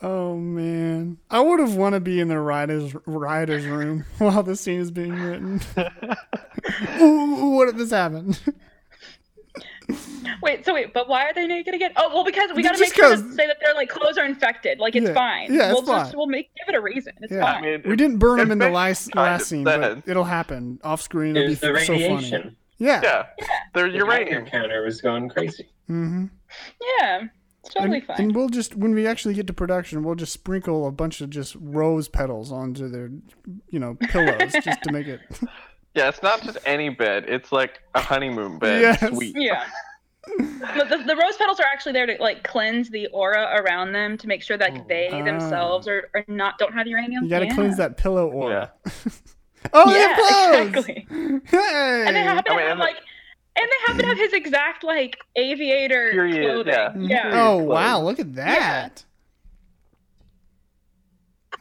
[0.02, 4.60] oh man, I would have want to be in the writers writers room while this
[4.60, 5.60] scene is being written.
[7.00, 8.38] Ooh, what if this happened?
[10.42, 11.92] Wait, so wait, but why are they naked again?
[11.96, 14.16] Oh, well, because we gotta Just make sure to 'cause- say that their like clothes
[14.18, 14.78] are infected.
[14.78, 15.14] Like it's Yeah.
[15.14, 15.52] fine.
[15.52, 16.16] Yeah, it's we'll just fine.
[16.18, 17.12] we'll make give it a reason.
[17.20, 17.40] It's Yeah.
[17.42, 17.64] fine.
[17.64, 21.02] I mean, we didn't burn them in the last last scene, but it'll happen off
[21.02, 21.36] screen.
[21.36, 22.02] It It'll be was the f- so funny.
[22.14, 22.56] radiation.
[22.78, 23.00] Yeah.
[23.02, 23.26] Yeah,
[23.74, 24.46] they're The uranium.
[24.46, 25.68] counter was going crazy.
[25.90, 26.24] Mm-hmm.
[27.00, 27.22] Yeah,
[27.62, 28.16] it's totally and, fine.
[28.20, 31.30] and we'll just when we actually get to production, we'll just sprinkle a bunch of
[31.30, 33.10] just rose petals onto their,
[33.70, 35.20] you know, pillows just to make it.
[35.94, 37.24] Yeah, it's not just any bed.
[37.28, 38.80] It's like a honeymoon bed.
[38.82, 39.00] Yes.
[39.08, 39.34] Sweet.
[39.38, 39.64] yeah.
[40.76, 44.16] But the, the rose petals are actually there to like cleanse the aura around them
[44.16, 45.22] to make sure that they Ah.
[45.22, 47.24] themselves are, are not don't have uranium.
[47.24, 47.54] You got to yeah.
[47.54, 48.72] cleanse that pillow aura.
[49.74, 50.86] oh, they Yeah, have clothes.
[50.86, 51.06] exactly.
[51.44, 52.04] Hey.
[52.06, 52.96] And they happen I to have like,
[53.56, 57.02] and they happen to have his exact like aviator Period, clothing.
[57.10, 57.28] yeah.
[57.28, 57.46] yeah.
[57.46, 57.68] oh clothes.
[57.68, 58.00] wow!
[58.00, 59.04] Look at that.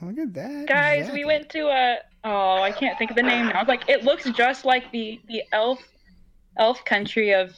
[0.02, 0.68] Look at that.
[0.68, 3.60] Guys, we went to a oh, I can't think of the name now.
[3.62, 5.80] It's like it looks just like the the elf
[6.58, 7.56] elf country of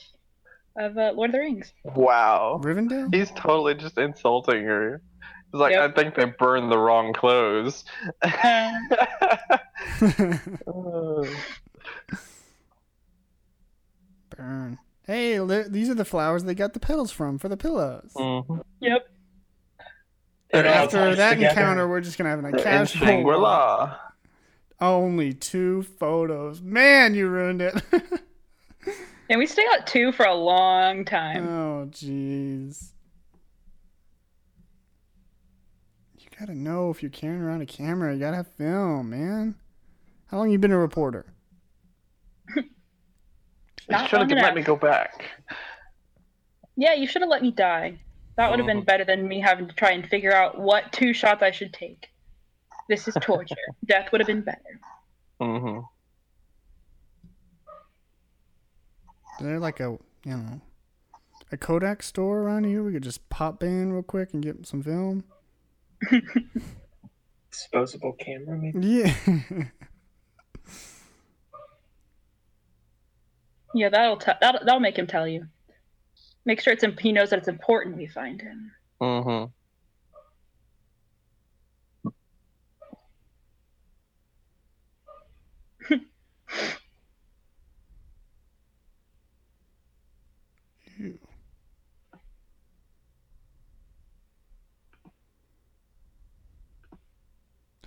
[0.77, 1.73] of uh, Lord of the Rings.
[1.83, 2.59] Wow.
[2.63, 3.13] Rivendell.
[3.13, 5.01] He's totally just insulting her.
[5.51, 5.91] He's like, Yep.
[5.91, 7.85] I think they burned the wrong clothes.
[14.29, 14.77] Burn.
[15.05, 18.11] Hey, li- these are the flowers they got the petals from for the pillows.
[18.15, 18.63] Mhm.
[18.81, 19.07] Yep.
[20.51, 21.49] And It all after that together.
[21.51, 23.05] encounter, we're just gonna have a They're in casual.
[23.07, 23.97] Shangri-La.
[24.81, 26.61] Only two photos.
[26.61, 27.81] Man, you ruined it.
[29.27, 31.47] And we stay out two for a long time.
[31.47, 32.91] oh, jeez.
[36.19, 39.55] You gotta know if you're carrying around a camera, you gotta have film, man.
[40.27, 41.25] How long you been a reporter?
[42.55, 42.63] You
[43.89, 45.25] Not should have let me go back.
[46.75, 47.99] Yeah, you should have let me die.
[48.35, 48.85] That would have been Mhm.
[48.85, 52.07] better than me having to try and figure out what two shots I should take.
[52.87, 53.55] This is torture.
[53.85, 54.79] Death would have been better.
[55.41, 55.79] Mm hmm
[59.39, 60.61] Is there like a, you know,
[61.51, 62.83] a Kodak store around here?
[62.83, 65.25] We could just pop in real quick and get some film.
[67.51, 68.79] Disposable camera, maybe.
[68.79, 69.13] Yeah.
[73.75, 75.47] Yeah, that'll t- that'll, that'll make him tell you.
[76.45, 78.71] Make sure it's imp- he knows that it's important we find him.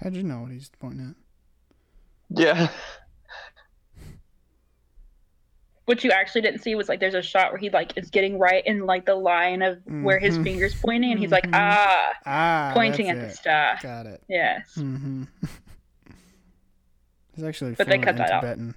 [0.02, 2.38] How'd you know what he's pointing at?
[2.38, 2.68] Yeah.
[5.86, 8.38] What you actually didn't see was like there's a shot where he like is getting
[8.38, 10.44] right in like the line of where his Mhm.
[10.44, 11.54] fingers pointing, and he's like Mhm.
[11.54, 13.36] ah, Ah, pointing at that's the it.
[13.38, 13.78] star.
[13.82, 14.22] Got it.
[14.28, 14.74] Yes.
[14.76, 15.24] Mm-hmm.
[17.38, 18.40] He's actually But they fluent cut in that out.
[18.40, 18.74] Tibetan.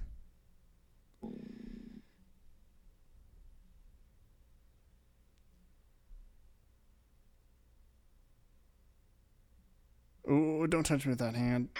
[10.30, 11.70] Ooh, don't touch me with that hand.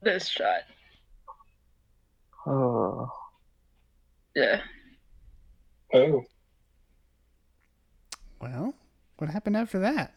[0.00, 0.60] This shot.
[2.46, 3.10] Oh.
[4.36, 4.60] Yeah.
[5.92, 6.22] Oh,
[8.40, 8.74] Well,
[9.18, 10.14] what happened after that?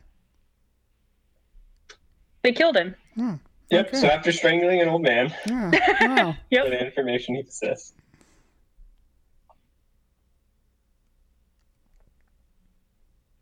[2.44, 2.94] They killed him.
[3.18, 3.40] Oh,
[3.72, 3.88] yep.
[3.88, 3.98] Okay.
[3.98, 6.34] So after strangling an old man, yeah, wow.
[6.34, 6.66] for Yep.
[6.68, 7.94] the information he possessed,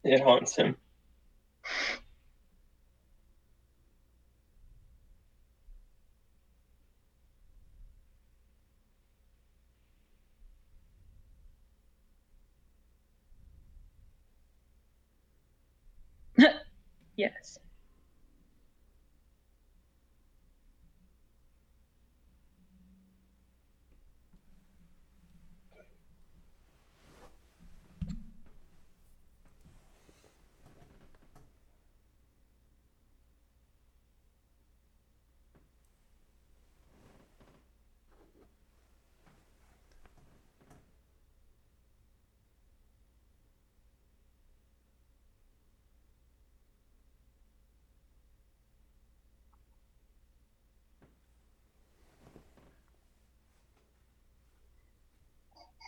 [0.04, 0.78] it haunts him.
[17.18, 17.60] Yes.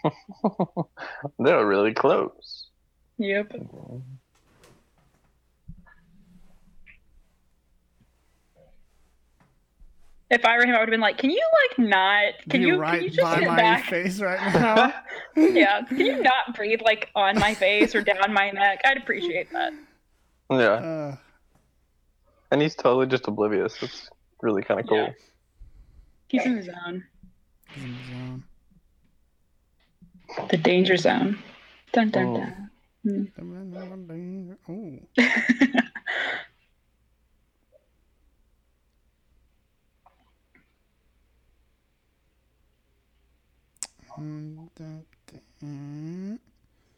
[1.40, 2.68] They're really close.
[3.18, 3.52] Yep.
[10.30, 12.34] If I were him, I would have been like, "Can you like not?
[12.50, 13.86] Can Be you right can you just by sit my back?
[13.86, 14.94] face right now?
[15.36, 18.82] yeah, can you not breathe like on my face or down my neck?
[18.86, 19.74] I'd appreciate that.
[20.52, 21.16] Yeah, Uh,
[22.52, 23.82] and he's totally just oblivious.
[23.82, 24.10] It's
[24.42, 24.98] really kind of cool.
[24.98, 25.14] Yeah.
[26.28, 27.04] He's in the zone,
[27.76, 28.44] zone.
[30.50, 31.38] The danger zone.
[31.94, 32.38] Dun dun Oh.
[32.38, 32.70] dun.
[34.68, 35.00] Oh.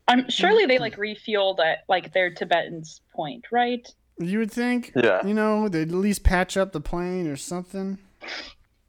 [0.07, 3.87] I'm surely they like refueled at like their Tibetan's point, right?
[4.19, 5.25] You would think, Yeah.
[5.25, 7.97] you know, they'd at least patch up the plane or something.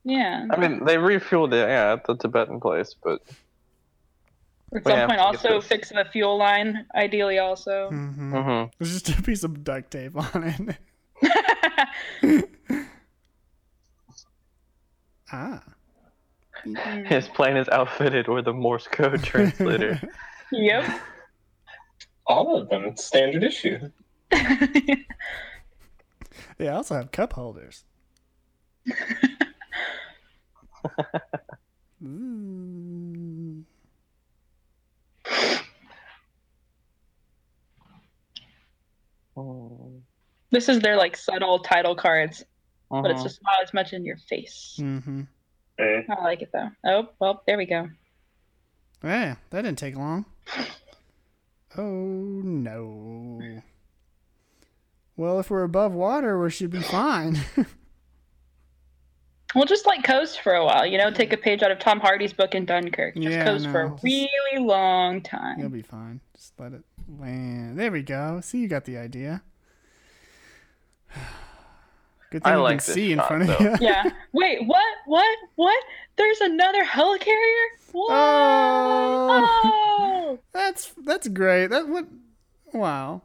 [0.05, 0.47] Yeah.
[0.51, 3.35] I mean, they refueled it, yeah, at the Tibetan place, but Or
[4.75, 5.69] at some have point, also this.
[5.69, 6.87] fix the fuel line.
[6.95, 7.89] Ideally, also.
[7.89, 8.71] hmm mhm.
[8.79, 10.79] There's just a piece of duct tape on it.
[15.33, 15.63] ah.
[17.07, 20.01] his plane is outfitted with a Morse code translator.
[20.51, 21.01] yep.
[22.27, 23.79] All of them, it's standard issue.
[26.59, 27.85] They also have cup holders.
[32.05, 33.65] Ooh.
[39.37, 40.03] Mhm.
[40.51, 42.45] this is their like subtle title cards,
[42.91, 43.25] but it's Mhm.
[43.25, 44.77] just not as much in your face.
[44.81, 45.23] Mm-hmm.
[45.79, 46.03] Eh.
[46.09, 46.69] I like it though.
[46.85, 47.89] Oh well, there we go.
[49.03, 50.27] Yeah, that didn't take long.
[51.77, 53.63] Oh no.
[55.17, 57.39] Well, if we're above water, we should be fine.
[59.55, 62.01] We'll just like coast for a while, you know, take a page out of Tom
[62.01, 63.15] Hardy's book in Dunkirk.
[63.17, 65.59] Just Yeah, coast for a just- really long time.
[65.61, 66.21] You'll be fine.
[66.35, 66.83] Just let it
[67.19, 67.79] land.
[67.79, 68.41] There we go.
[68.43, 69.43] See, you got the idea.
[72.31, 73.77] Good thing I you like can this see in shot, front of you.
[73.87, 74.05] yeah.
[74.33, 74.83] Wait, what?
[75.05, 75.37] What?
[75.57, 75.85] What?
[76.17, 77.67] There's another helicarrier?
[77.93, 78.09] What?
[78.11, 79.61] Oh.
[79.65, 80.39] Oh!
[80.55, 81.67] That's that's great.
[81.67, 82.07] That what?
[82.73, 83.21] Wow,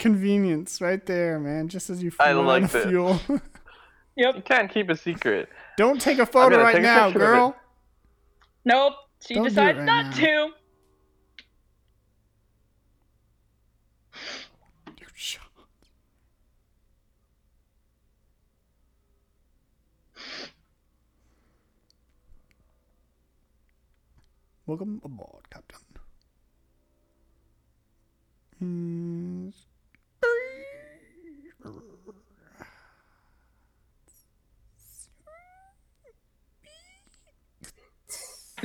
[0.00, 1.68] convenience right there, man.
[1.68, 3.20] Just as you I fuel like out fuel.
[4.16, 4.34] Yep.
[4.36, 5.48] You can't keep a secret.
[5.76, 7.26] Don't take a photo right a now, picture of it.
[7.26, 7.56] girl.
[8.64, 8.94] Nope.
[9.26, 10.12] She Don't decides right not now.
[10.12, 10.50] to.
[24.66, 25.78] Welcome aboard, Captain.
[28.58, 29.48] Hmm.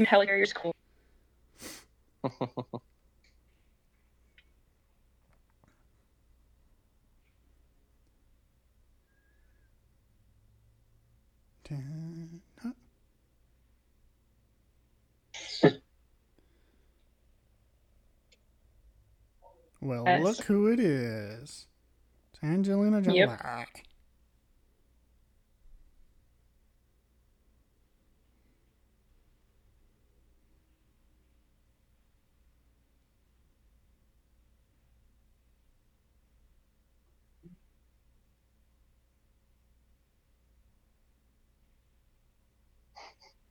[0.04, 0.74] Helicarrier's cool.
[19.82, 20.24] Well, Yes.
[20.24, 21.68] look who it is.
[22.34, 23.18] It's Angelina Jolie.
[23.18, 23.40] Yep.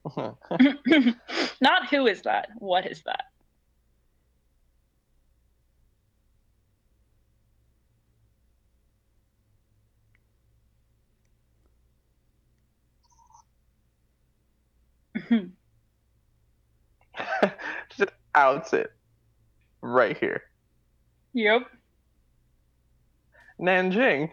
[1.61, 2.49] Not who is that?
[2.59, 3.25] What is that?
[17.97, 18.91] Just outs it.
[19.83, 20.43] Right here.
[21.35, 21.63] yep.
[23.61, 24.31] Nanjing.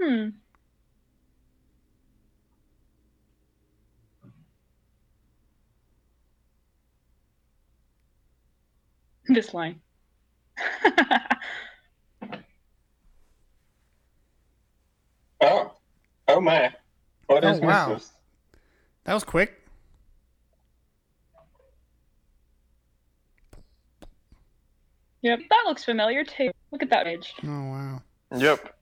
[0.00, 0.39] Hmm.
[9.34, 9.80] this line.
[15.40, 15.72] oh,
[16.28, 16.74] oh my!
[17.26, 17.94] What oh, is wow.
[17.94, 18.10] This?
[19.04, 19.56] That was quick.
[25.22, 26.50] Yep, that looks familiar too.
[26.72, 27.34] Look at that image.
[27.44, 28.02] Oh wow.
[28.36, 28.74] Yep.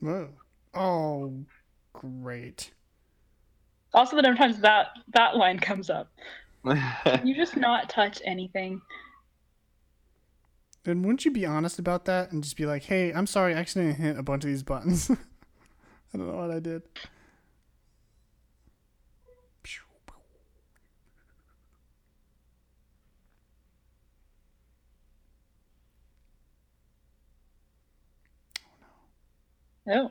[0.00, 0.30] Whoa.
[0.74, 1.32] Oh,
[1.92, 2.72] great.
[3.94, 6.10] Also, the number of times that that line comes up.
[7.24, 8.82] You just not touch anything.
[10.84, 13.58] Then wouldn't you be honest about that and just be like, "Hey, I'm sorry, I
[13.58, 15.10] accidentally hit a bunch of these buttons.
[16.14, 16.82] I don't know what I did."
[29.90, 30.10] Oh.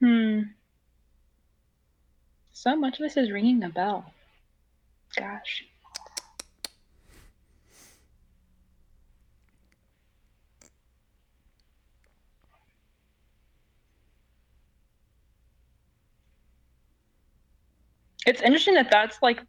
[0.00, 0.40] Hmm.
[2.52, 4.12] So much of this is ringing a bell.
[5.16, 5.64] Gosh.
[18.26, 19.40] It's interesting that that's like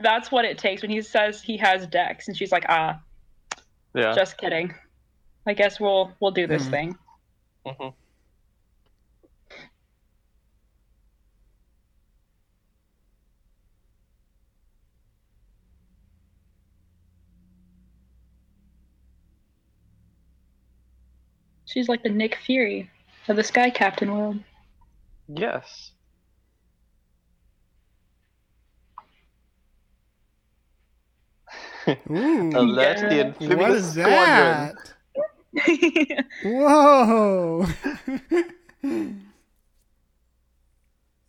[0.00, 3.00] that's what it takes when he says he has Dex, and she's like, ah,
[3.94, 4.14] yeah.
[4.14, 4.74] just kidding.
[5.46, 6.70] I guess we'll we'll do this Hmm.
[6.70, 6.98] thing.
[7.66, 7.88] hmm
[21.64, 22.90] She's like the Nick Fury
[23.28, 24.38] of the Sky Captain world.
[25.28, 25.91] Yes.
[31.88, 32.50] Ooh.
[32.54, 33.22] Alert the Yeah.
[33.22, 34.76] amphibious what is squadron.
[35.64, 36.24] that?
[36.42, 37.66] Whoa.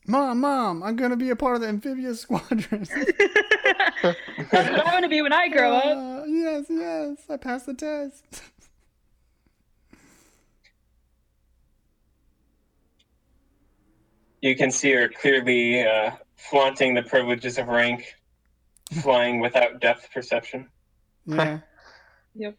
[0.06, 2.86] Mom, mom, I'm gonna be a part of the amphibious squadron.
[4.02, 5.98] That's what I want to be when I grow up.
[5.98, 8.44] Uh, yes, yes, I passed the test.
[14.42, 18.14] You can see her clearly uh, flaunting the privileges of rank,
[18.94, 20.70] flying without depth perception.
[21.26, 21.60] Yeah.
[22.36, 22.58] Yep.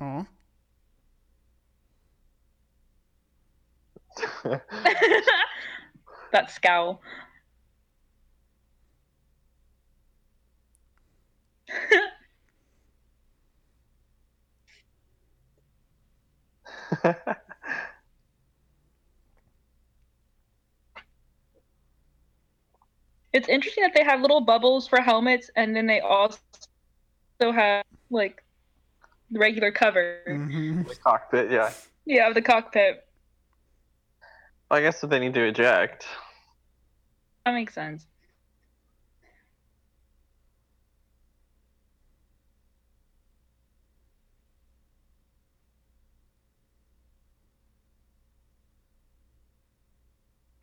[0.00, 0.26] Aw.
[6.32, 7.00] that scowl.
[23.32, 26.38] It's interesting that they have little bubbles for helmets, and then they also
[27.40, 28.42] have like
[29.30, 30.22] the regular cover.
[30.26, 30.88] Mhm.
[30.88, 31.72] the cockpit, yeah.
[32.04, 33.06] Yeah, of the cockpit.
[34.70, 36.06] I guess if they need to eject.
[37.44, 38.06] That makes sense.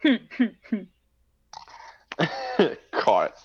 [0.01, 0.81] Hmm, hmm, hmm.
[2.91, 3.35] Caught.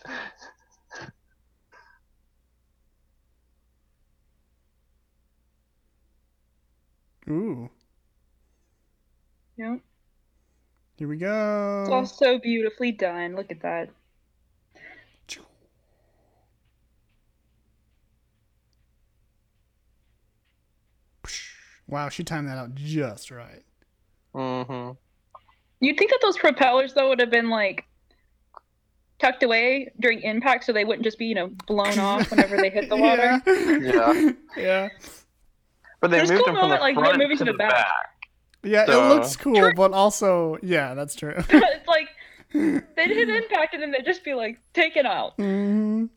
[7.30, 7.68] Ooh,
[9.58, 9.80] yep.
[10.96, 11.82] here we go.
[11.82, 13.36] It's all so beautifully done.
[13.36, 13.90] Look at that.
[21.88, 23.62] Wow, she timed that out just right.
[24.34, 24.90] hmm
[25.80, 27.87] You'd think that those propellers though would have been like
[29.18, 32.70] tucked away during impact so they wouldn't just be, you know, blown off whenever they
[32.70, 33.40] hit the water.
[33.46, 34.30] Yeah.
[34.56, 34.88] yeah.
[36.00, 37.58] But they There's moved cool them from the like, front moving to to the the
[37.58, 37.70] back.
[37.72, 38.10] back.
[38.62, 41.34] Yeah, So- it looks cool, but also, yeah, that's true.
[41.48, 42.08] it's like
[42.52, 45.36] they'd hit impact and then they'd just be like taken out.
[45.38, 46.08] Mhm.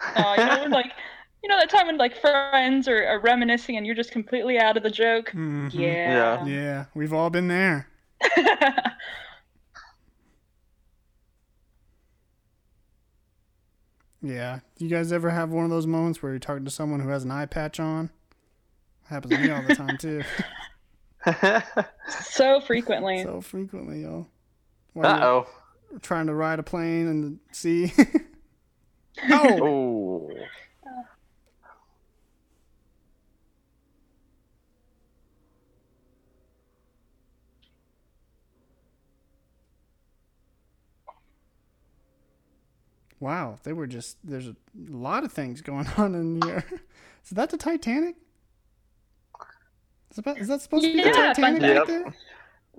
[0.00, 0.92] Uh, you know, when, like
[1.42, 4.76] you know that time when like friends are, are reminiscing and you're just completely out
[4.76, 5.30] of the joke.
[5.32, 5.72] Mhm.
[5.72, 6.44] Yeah.
[6.44, 7.88] Yeah, we've all been there.
[14.22, 14.60] Yeah.
[14.76, 17.08] Do you guys ever have one of those moments where you're talking to someone who
[17.10, 18.10] has an eye patch on?
[19.08, 20.22] Happens to me all the time too.
[22.20, 23.24] So frequently.
[23.24, 24.28] so frequently, y'all.
[24.96, 25.46] Uh oh.
[26.00, 27.92] trying to ride a plane in the sea.
[29.30, 30.30] oh,
[43.20, 43.58] wow!
[43.62, 46.64] They were just there's a lot of things going on in here.
[47.24, 48.14] Is that the Titanic?
[50.12, 51.88] Is that, is that supposed to be the Titanic fun right fact.
[51.88, 52.14] there?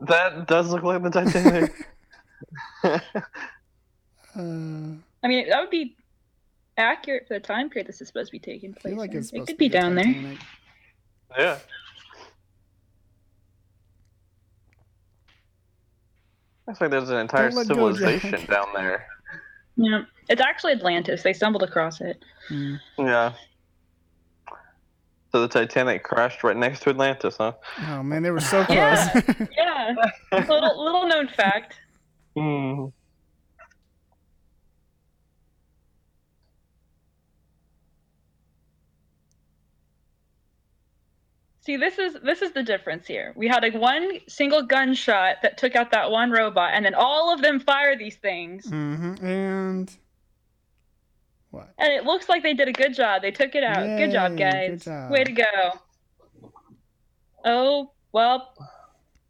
[0.01, 1.73] That does look like the Titanic.
[2.83, 2.99] Uh,
[5.23, 5.96] I mean, that would be
[6.77, 8.91] accurate for the time period this is supposed to be taking I place.
[8.93, 9.17] feel like in.
[9.17, 10.03] it's it could to be the down there.
[10.05, 10.39] Titanic.
[11.37, 11.57] yeah.
[16.67, 19.05] Looks like there's an entire Don't go, civilization down there.
[19.77, 21.23] Yeah, it's actually Atlantis.
[21.23, 22.23] They stumbled across it.
[22.49, 22.75] Hmm.
[22.97, 23.33] Yeah.
[25.31, 27.53] So the Titanic crashed right next to Atlantis, huh?
[27.89, 28.77] Oh man, they were so close.
[28.77, 29.21] Yeah.
[30.31, 31.75] Yeah, little little known fact.
[32.35, 32.85] Hmm.
[41.67, 43.33] See, this is this is the difference here.
[43.35, 47.33] We had a one single gunshot that took out that one robot, and then all
[47.33, 49.93] of them fire these things, hmm And
[51.51, 51.73] what?
[51.77, 53.21] and it looks like they did a good job.
[53.21, 53.85] They took it out.
[53.97, 54.69] good job, guys.
[54.69, 55.11] good job.
[55.11, 55.43] Way to go.
[57.43, 58.53] Oh well,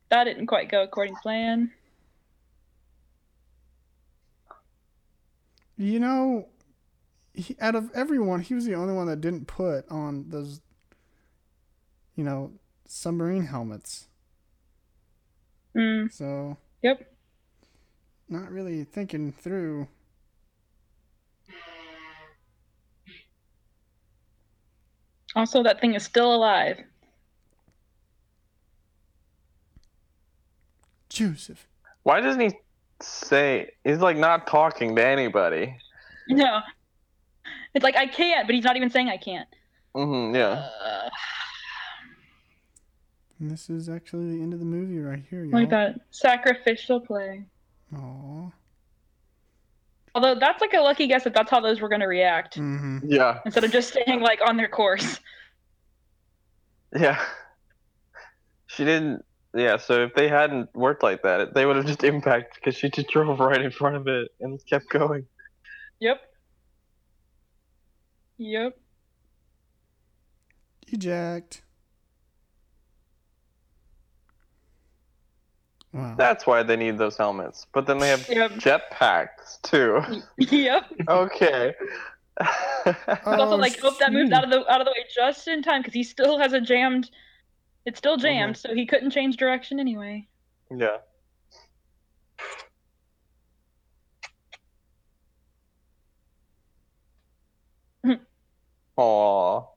[0.09, 1.71] that didn't quite go according to plan.
[5.75, 6.49] You know,
[7.33, 10.61] he, out of everyone, he was the only one that didn't put on those,
[12.17, 12.51] you know,
[12.87, 14.07] submarine helmets.
[15.77, 17.13] Mm, So, yep.
[18.27, 19.87] not really thinking through.
[25.35, 26.77] Also, that thing is still alive.
[31.09, 31.67] Joseph.
[32.03, 32.51] Why doesn't he
[33.01, 35.77] say he's like not talking to anybody?
[36.27, 36.61] No,
[37.75, 39.47] it's like I can't, but he's not even saying I can't.
[39.95, 40.35] Mm-hmm.
[40.35, 40.69] yeah.
[40.83, 41.09] Uh,
[43.39, 45.59] And this is actually the end of the movie right here, y'all.
[45.61, 47.43] look at that sacrificial play.
[47.95, 48.51] Aw.
[50.15, 52.99] Although that's like a lucky guess that that's how those were going to react Mm-hmm.
[53.03, 53.39] Yeah.
[53.45, 55.19] instead of just staying like on their course.
[56.95, 57.21] Yeah.
[58.67, 59.23] She didn't.
[59.53, 62.89] Yeah, so if they hadn't worked like that, they would have just impacted because she
[62.89, 65.25] just drove right in front of it and kept going.
[65.99, 66.21] Yep.
[68.37, 68.77] Yep.
[70.87, 71.61] Eject.
[75.97, 76.15] Wow.
[76.15, 77.65] That's why they need those helmets.
[77.73, 78.51] But then they have Yep.
[78.59, 80.01] jetpacks too.
[80.37, 80.83] Yep.
[81.09, 81.73] okay.
[82.37, 85.47] But also, Oh, like, hope that moved out of the out of the way just
[85.47, 87.09] in time because he still has a jammed.
[87.85, 88.69] It's still jammed, Mm-hmm.
[88.69, 90.27] so he couldn't change direction anyway.
[90.69, 90.97] yeah.
[98.99, 99.67] Aww.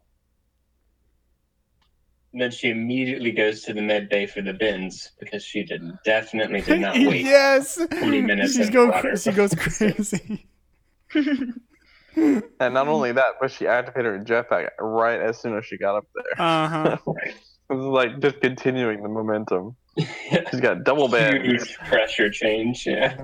[2.32, 5.82] And then she immediately goes to the med bay for the bins because she did
[6.04, 7.24] definitely did not wait.
[7.24, 7.74] yes.
[7.76, 9.16] 20 minutes She's in go, water.
[9.16, 10.46] she goes crazy.
[12.16, 15.96] And not only that, but she activated her jetpack right as soon as she got
[15.96, 16.24] up there.
[16.44, 16.96] Uh huh.
[17.06, 17.34] Right.
[17.68, 19.76] This is like just continuing the momentum.
[19.96, 21.44] She's got double band.
[21.44, 22.84] Huge pressure change.
[22.84, 23.16] Yeah.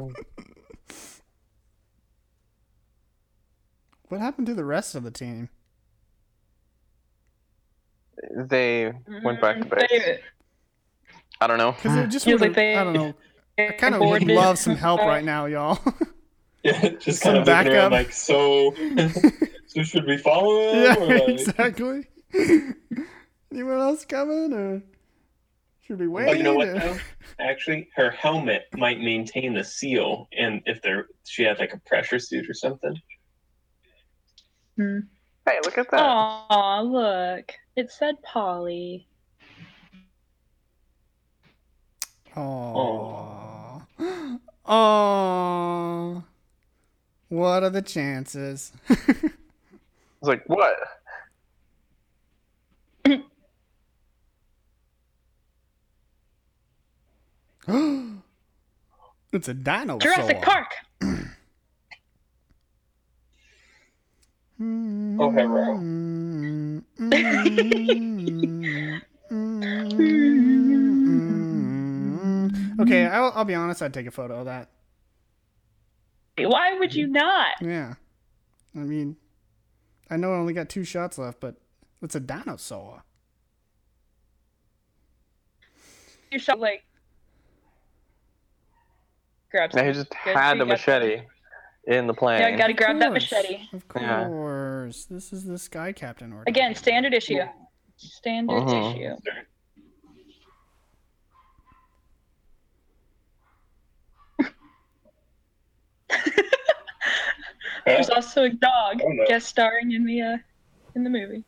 [4.09, 5.49] What happened to the rest of the team?
[8.35, 8.93] They
[9.25, 9.87] went back to base.
[9.91, 10.21] They-
[11.41, 11.73] I don't know.
[11.73, 13.15] Because it just Feels would like they- I don't know.
[13.59, 15.79] I kind of would love some help right now, y'all.
[16.63, 17.73] Yeah, just Some kind of looking backup.
[17.75, 18.75] around like, so,
[19.69, 20.83] so should we follow him?
[20.83, 22.07] yeah, or like- exactly.
[23.53, 24.83] Anyone else coming, or
[25.83, 26.29] should we wait?
[26.29, 26.99] Oh, you know what though?
[27.39, 32.19] Actually, her helmet might maintain the seal, and if there she had like a pressure
[32.19, 33.01] suit or something.
[34.77, 34.99] Hmm.
[35.49, 36.01] Hey, look at that.
[36.01, 37.53] Aw, look.
[37.77, 39.07] It said Polly.
[42.35, 43.83] Aww.
[44.67, 46.25] Aww.
[47.29, 48.73] What are the chances?
[48.89, 49.03] It's
[50.23, 50.75] like what?
[59.33, 60.01] it's a dinosaur.
[60.01, 60.73] Jurassic Park.
[65.19, 65.87] Oh, hello.
[66.99, 68.97] Mm-hmm.
[72.81, 73.83] okay, I'll, I'll be honest.
[73.83, 74.71] I'd take a photo of that.
[76.39, 77.55] Why would you not?
[77.61, 77.95] Yeah.
[78.75, 79.17] I mean,
[80.11, 81.57] I know I only got two shots left, but
[82.03, 83.03] it's a dinosaur.
[86.31, 86.85] you shot like
[89.51, 91.23] grab Now he just had the machete
[91.87, 92.41] in the plane.
[92.41, 93.61] Yeah, I gotta grab that machete.
[93.73, 94.29] Of Yeah.
[94.87, 95.05] Course.
[95.07, 96.45] This is the Sky Captain order.
[96.47, 97.41] Again, standard issue.
[97.97, 98.95] Standard Mhm.
[98.95, 99.17] issue.
[107.85, 110.39] There's also a dog Oh, guest starring in the uh,
[110.95, 111.45] in the movie.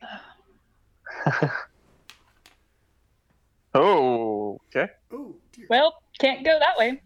[3.74, 4.90] oh, okay.
[5.12, 5.66] Oh, dear.
[5.70, 7.00] Well, can't go that way.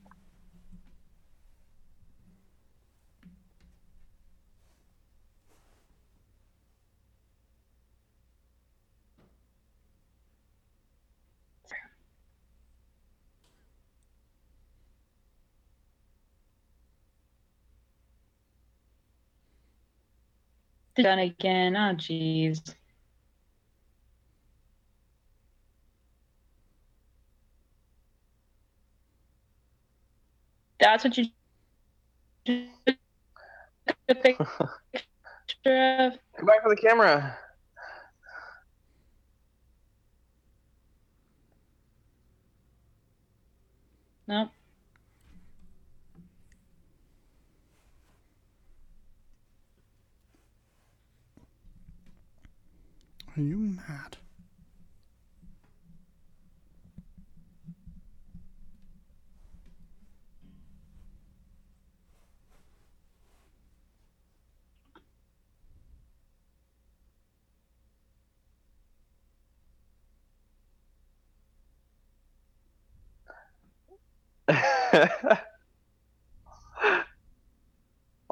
[20.97, 21.77] Done again.
[21.77, 22.75] Oh, jeez.
[30.79, 31.27] That's what you
[32.45, 32.57] took
[34.09, 34.47] a picture
[35.67, 36.19] of.
[36.37, 37.39] Come back for the camera.
[44.27, 44.51] No.
[53.37, 54.17] Are you mad?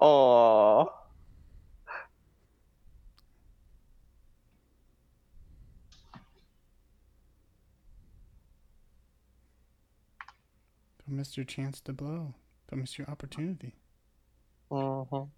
[0.01, 0.99] Aww.
[11.11, 12.35] Don't miss your chance to blow.
[12.70, 13.74] Don't miss your opportunity.
[14.70, 15.31] Mhm.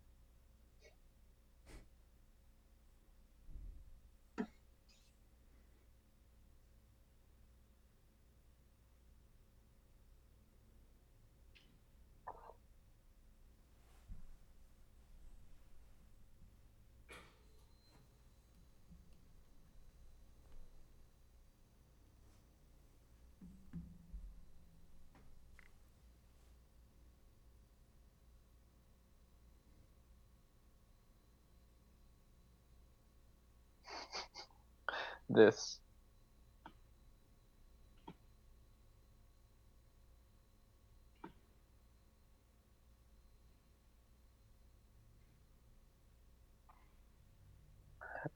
[35.33, 35.79] This.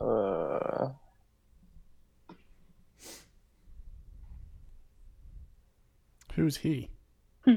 [0.00, 0.92] uh,
[6.34, 6.90] Who's he?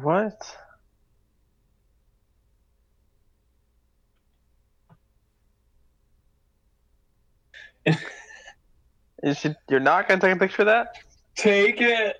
[0.00, 0.56] what?
[9.22, 10.96] You should, you're not gonna take a picture of that?
[11.36, 12.16] Take it.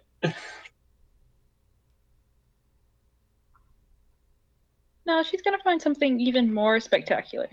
[5.05, 7.49] No, she's gonna find something even more spectacular.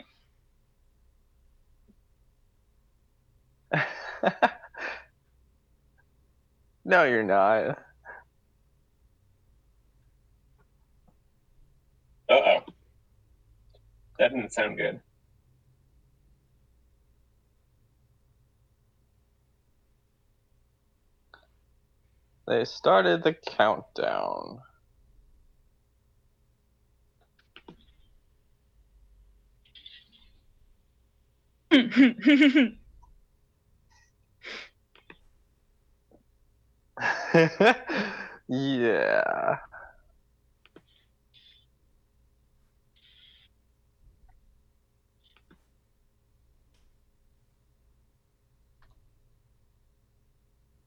[6.86, 7.80] no, you're not.
[12.30, 12.60] Uh oh.
[14.20, 15.02] That didn't sound good.
[22.48, 24.60] They started the countdown.
[38.50, 39.58] yeah.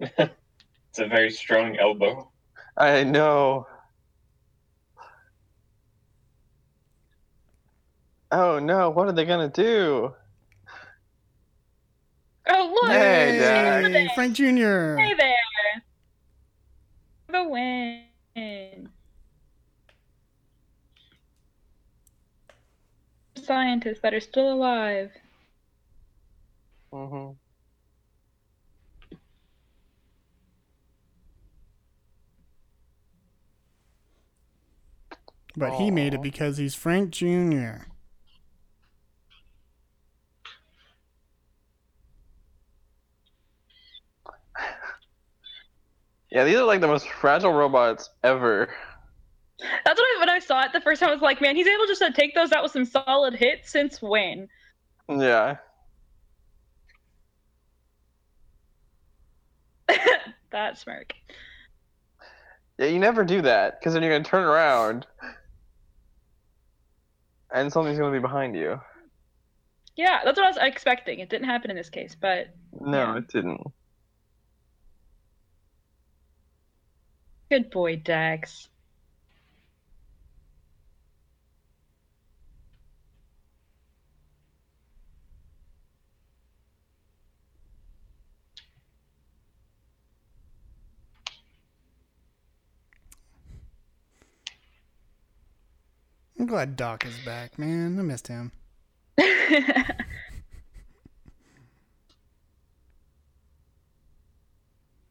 [0.02, 2.30] It's a very strong elbow.
[2.76, 3.66] I know.
[8.30, 10.14] Oh no, what are they gonna do?
[12.48, 12.92] oh look!
[12.92, 14.14] Hey, Yay, Dak.
[14.14, 14.96] Frank Jr.
[14.96, 15.82] Hey there!
[17.28, 18.88] The win.
[23.36, 25.10] Scientists that are still alive.
[26.92, 27.30] hmm
[35.56, 37.86] But he made it because he's Frank Jr.
[46.30, 48.70] Yeah, these are like the most fragile robots ever.
[49.84, 51.10] That's what I, when I saw it the first time.
[51.10, 53.70] I was like, man, he's able just to take those out with some solid hits
[53.70, 54.48] since when?
[55.10, 55.56] Yeah.
[60.52, 61.12] that smirk.
[62.78, 65.06] Yeah, you never do that because then you're gonna turn around
[67.54, 68.80] and something's gonna be behind you.
[69.96, 71.18] Yeah, that's what I was expecting.
[71.20, 72.48] It didn't happen in this case, but
[72.80, 73.18] No, Yeah.
[73.18, 73.60] it didn't.
[77.50, 78.68] good boy, Dax.
[96.42, 97.96] I'm glad Doc is back, man.
[98.00, 98.50] I missed him.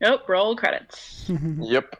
[0.02, 1.32] nope, roll credits.
[1.58, 1.96] Yep.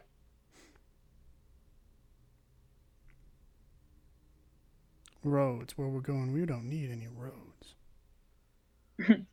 [5.24, 7.74] roads, where we're going, we don't need any roads.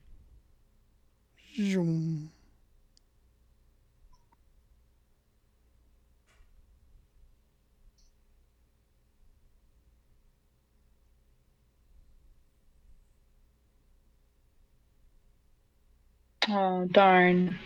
[16.48, 17.60] Oh darn.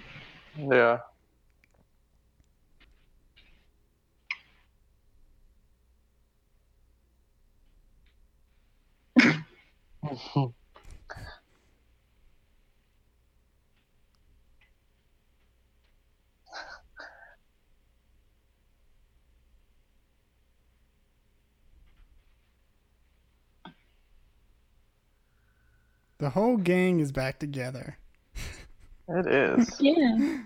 [0.57, 0.99] Yeah.
[26.19, 27.97] The whole gang is back together.
[29.09, 29.79] It is.
[29.81, 30.43] Yeah.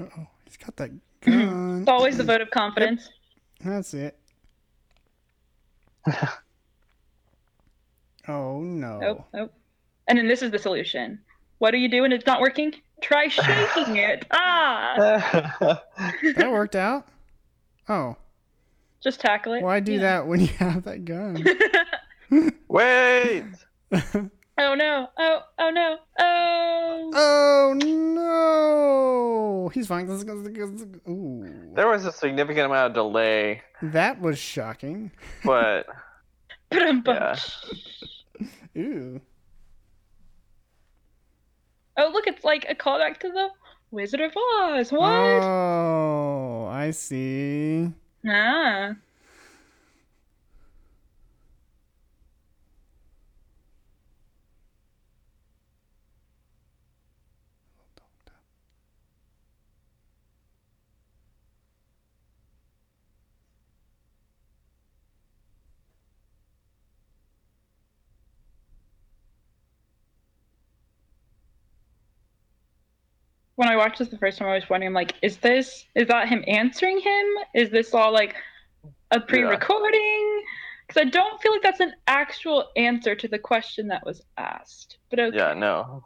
[0.00, 0.90] Uh oh, he's got that
[1.20, 1.78] gun.
[1.80, 3.08] it's always the vote of confidence.
[3.64, 4.18] That's it.
[8.28, 8.98] oh no.
[8.98, 9.52] Nope, nope.
[10.08, 11.20] And then this is the solution.
[11.58, 12.74] What do you do when it's not working?
[13.02, 14.24] Try shaking it.
[14.32, 14.94] Ah!
[16.36, 17.06] That worked out.
[17.88, 18.16] Oh,
[19.02, 19.62] Just tackle it.
[19.62, 20.00] why do Yeah.
[20.00, 21.44] that when you have that gun?
[22.68, 23.44] Wait!
[23.92, 25.08] oh no.
[25.18, 25.96] Oh, oh no.
[26.18, 27.10] Oh.
[27.14, 29.68] oh no!
[29.74, 30.08] He's fine.
[30.08, 35.10] Ooh, There was a significant amount of delay, that was shocking.
[35.44, 35.86] but
[36.72, 37.36] Yeah.
[38.78, 39.20] Ooh.
[41.96, 43.48] Oh, look, it's like a callback to the
[43.90, 44.90] Wizard of Oz.
[44.90, 45.42] What?
[45.42, 47.90] Oh, I see.
[48.26, 48.94] Ah.
[73.62, 76.28] When I watched this the first time, I was wondering, like, is this is that
[76.28, 77.26] him answering him?
[77.54, 78.34] Is this all like
[79.12, 80.42] a pre-recording?
[80.88, 84.98] Because I don't feel like that's an actual answer to the question that was asked.
[85.10, 85.36] But okay.
[85.36, 86.02] Yeah, no.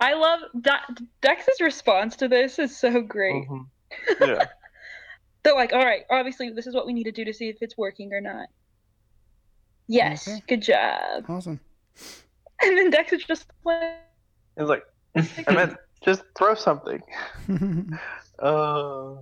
[0.00, 3.46] I love De- Dex's response to this is so great.
[3.48, 3.66] Mhm.
[4.20, 4.46] Yeah.
[5.42, 7.58] They're like, all right, obviously this is what we need to do to see if
[7.60, 8.46] it's working or not.
[9.88, 10.42] Yes, Okay.
[10.48, 11.24] good job.
[11.28, 11.60] Awesome.
[12.66, 13.82] And then Dex is just like,
[14.56, 14.84] He's like,
[15.16, 17.02] I meant just throw something.
[18.38, 19.16] Uh,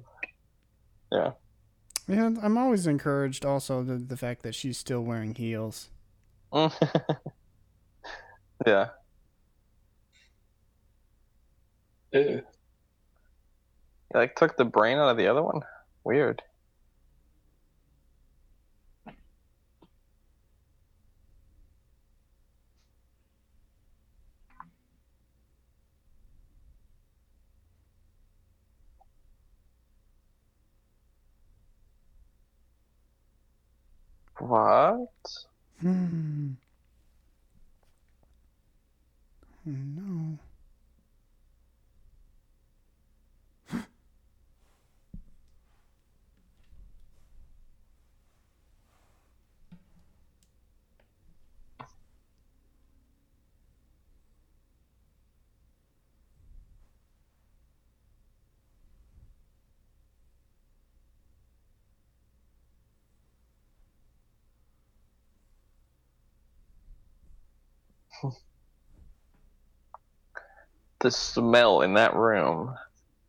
[1.13, 1.33] yeah.
[2.09, 3.45] yeah, I'm always encouraged.
[3.45, 5.91] Also, the the fact that she's still wearing heels.
[6.55, 6.71] yeah.
[12.13, 12.23] Ew.
[12.23, 12.41] He,
[14.15, 15.61] like took the brain out of the other one.
[16.05, 16.43] Weird.
[34.41, 35.09] What?
[35.83, 36.53] Hmm.
[39.67, 40.39] No.
[71.01, 72.75] The smell in that room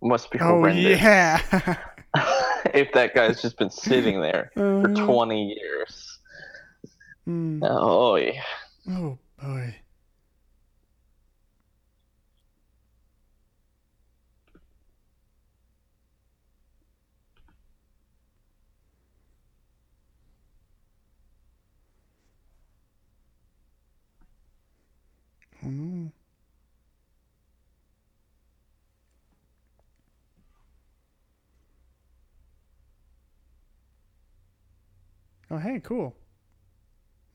[0.01, 0.99] must be horrendous.
[1.01, 1.77] Oh yeah.
[2.73, 6.19] if that guy's just been sitting there for Uh, 20 years.
[7.27, 7.59] mm.
[7.63, 8.41] Oh, yeah.
[8.89, 9.76] Oh boy.
[25.63, 26.11] Oh no.
[35.51, 36.15] Oh hey, cool.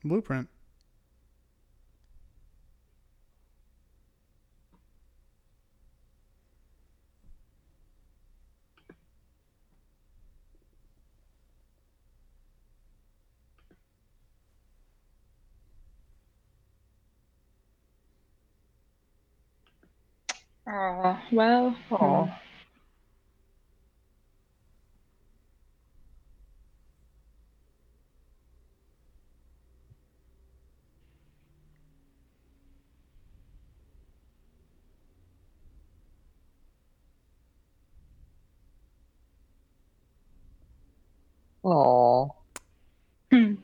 [0.03, 0.47] Blueprint.
[20.67, 21.75] Oh, well.
[21.91, 22.27] Aw.
[41.63, 42.27] Aw.
[43.31, 43.55] Hmm.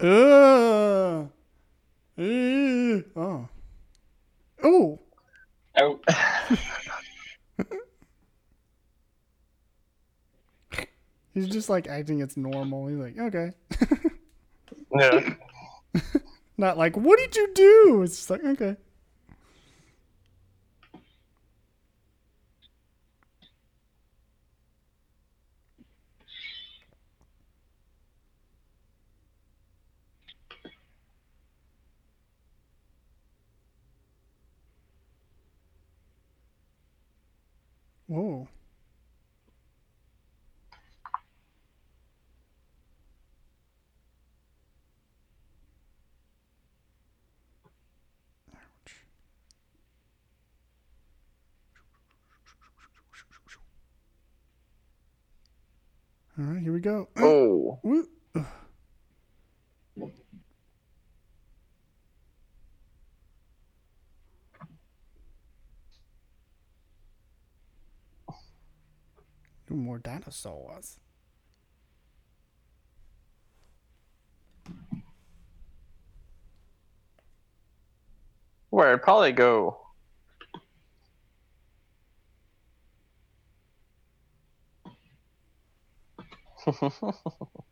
[0.00, 1.30] Ugh.
[2.18, 3.04] Ugh.
[3.16, 3.48] Oh.
[4.62, 5.00] Oh.
[5.76, 6.00] Oh,
[11.34, 12.88] He's just like acting it's normal.
[12.88, 13.52] He's like, okay.
[14.94, 15.34] Yeah.
[16.58, 18.02] Not like, what did you do?
[18.02, 18.76] It's just like, okay.
[38.06, 38.48] Whoa.
[56.36, 57.08] All right, here we go.
[57.18, 57.80] Oh.
[57.86, 58.06] Ooh,
[69.70, 71.00] More dinosaurs.
[78.70, 79.83] Where'd Polly go?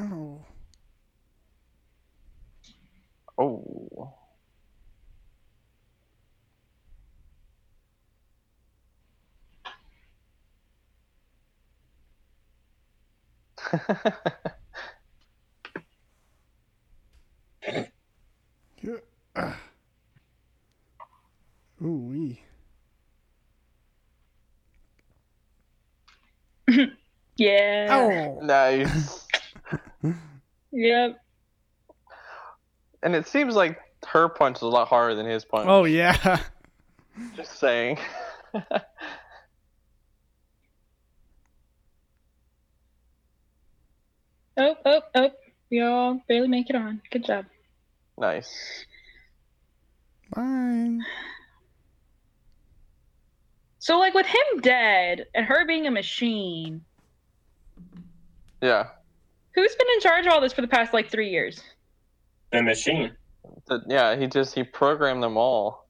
[0.00, 0.44] oh.
[3.38, 4.23] Oh.
[18.82, 18.96] Yeah.
[19.36, 19.58] Ah.
[21.82, 22.40] Ooh wee.
[27.36, 28.36] Yeah.
[28.38, 28.44] Oh.
[28.44, 29.26] nice.
[30.76, 31.20] Yep.
[33.04, 33.78] And it seems like
[34.08, 35.68] her punch is a lot harder than his punch.
[35.68, 36.40] Oh yeah.
[37.36, 37.98] Just saying.
[44.56, 45.30] Oh, oh, oh.
[45.70, 47.00] We all barely make it on.
[47.10, 47.46] Good job.
[48.18, 48.84] nice.
[50.34, 51.04] Fine.
[53.78, 56.82] So, like, with him dead and her being a machine,
[58.62, 58.88] Yeah.
[59.54, 61.62] who's been in charge of all this for the past, like, three years?
[62.50, 63.14] The machine.
[63.68, 65.86] Th- yeah, he just he programmed them all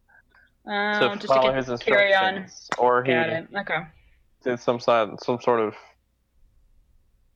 [0.67, 2.37] Um, to just to follow get, his carry on.
[2.39, 3.49] instructions, or he Got it.
[3.57, 3.79] Okay.
[4.43, 5.75] did some side, some sort of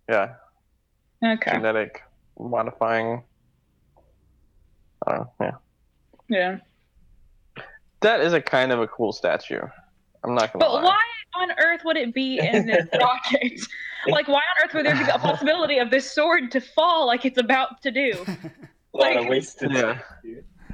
[0.09, 0.35] yeah
[1.25, 1.51] Okay.
[1.53, 2.03] genetic
[2.39, 3.23] modifying.
[5.07, 5.59] I don't know.
[6.29, 6.59] Yeah,
[7.57, 7.63] Yeah.
[8.01, 9.61] that is a kind of a cool statue.
[10.25, 10.83] I'm not gonna But lie.
[10.83, 13.61] why on earth would it be in this rocket?
[14.07, 17.25] Like, why on earth would there be a possibility of this sword to fall like
[17.25, 18.13] it's about to do?
[18.27, 19.73] A lot of wasted.
[19.73, 19.99] Yeah.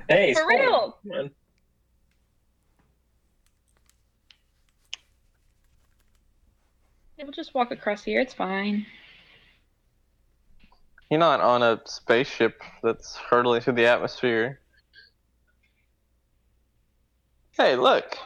[0.09, 0.99] Hey, For Spawn, real.
[1.12, 1.31] Come.
[7.19, 8.21] We'll just walk across here.
[8.21, 8.87] It's fine.
[11.10, 14.60] You're not on a spaceship that's hurtling through the atmosphere.
[17.52, 18.16] Hey, look,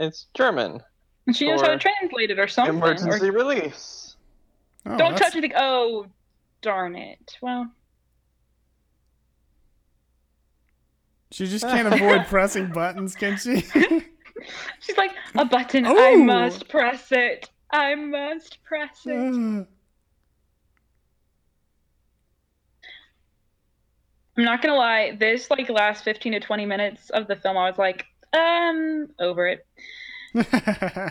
[0.00, 0.80] it's German.
[1.26, 2.74] And she knows how to translate it or something.
[2.76, 4.16] Emergency Or release.
[4.86, 5.52] Oh, don't that's- touch anything.
[5.56, 6.06] Oh,
[6.60, 7.36] darn it.
[7.40, 7.70] Well,
[11.30, 13.60] She just can't avoid pressing buttons, can she?
[13.60, 15.84] she's like, a button.
[15.84, 17.50] I must press it.
[17.72, 19.10] I must press it.
[19.10, 19.66] Mm.
[24.36, 25.16] I'm not gonna lie.
[25.18, 29.46] This like last 15 to 20 minutes of the film, I was like, um, over
[29.46, 29.66] it.
[30.34, 31.10] Uh,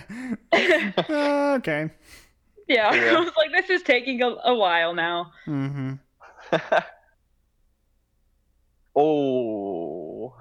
[1.57, 1.89] okay.
[2.67, 3.15] Yeah, Yeah.
[3.15, 5.31] I was like, this is taking a, a while now.
[5.47, 5.93] Mm-hmm.
[8.95, 10.35] oh.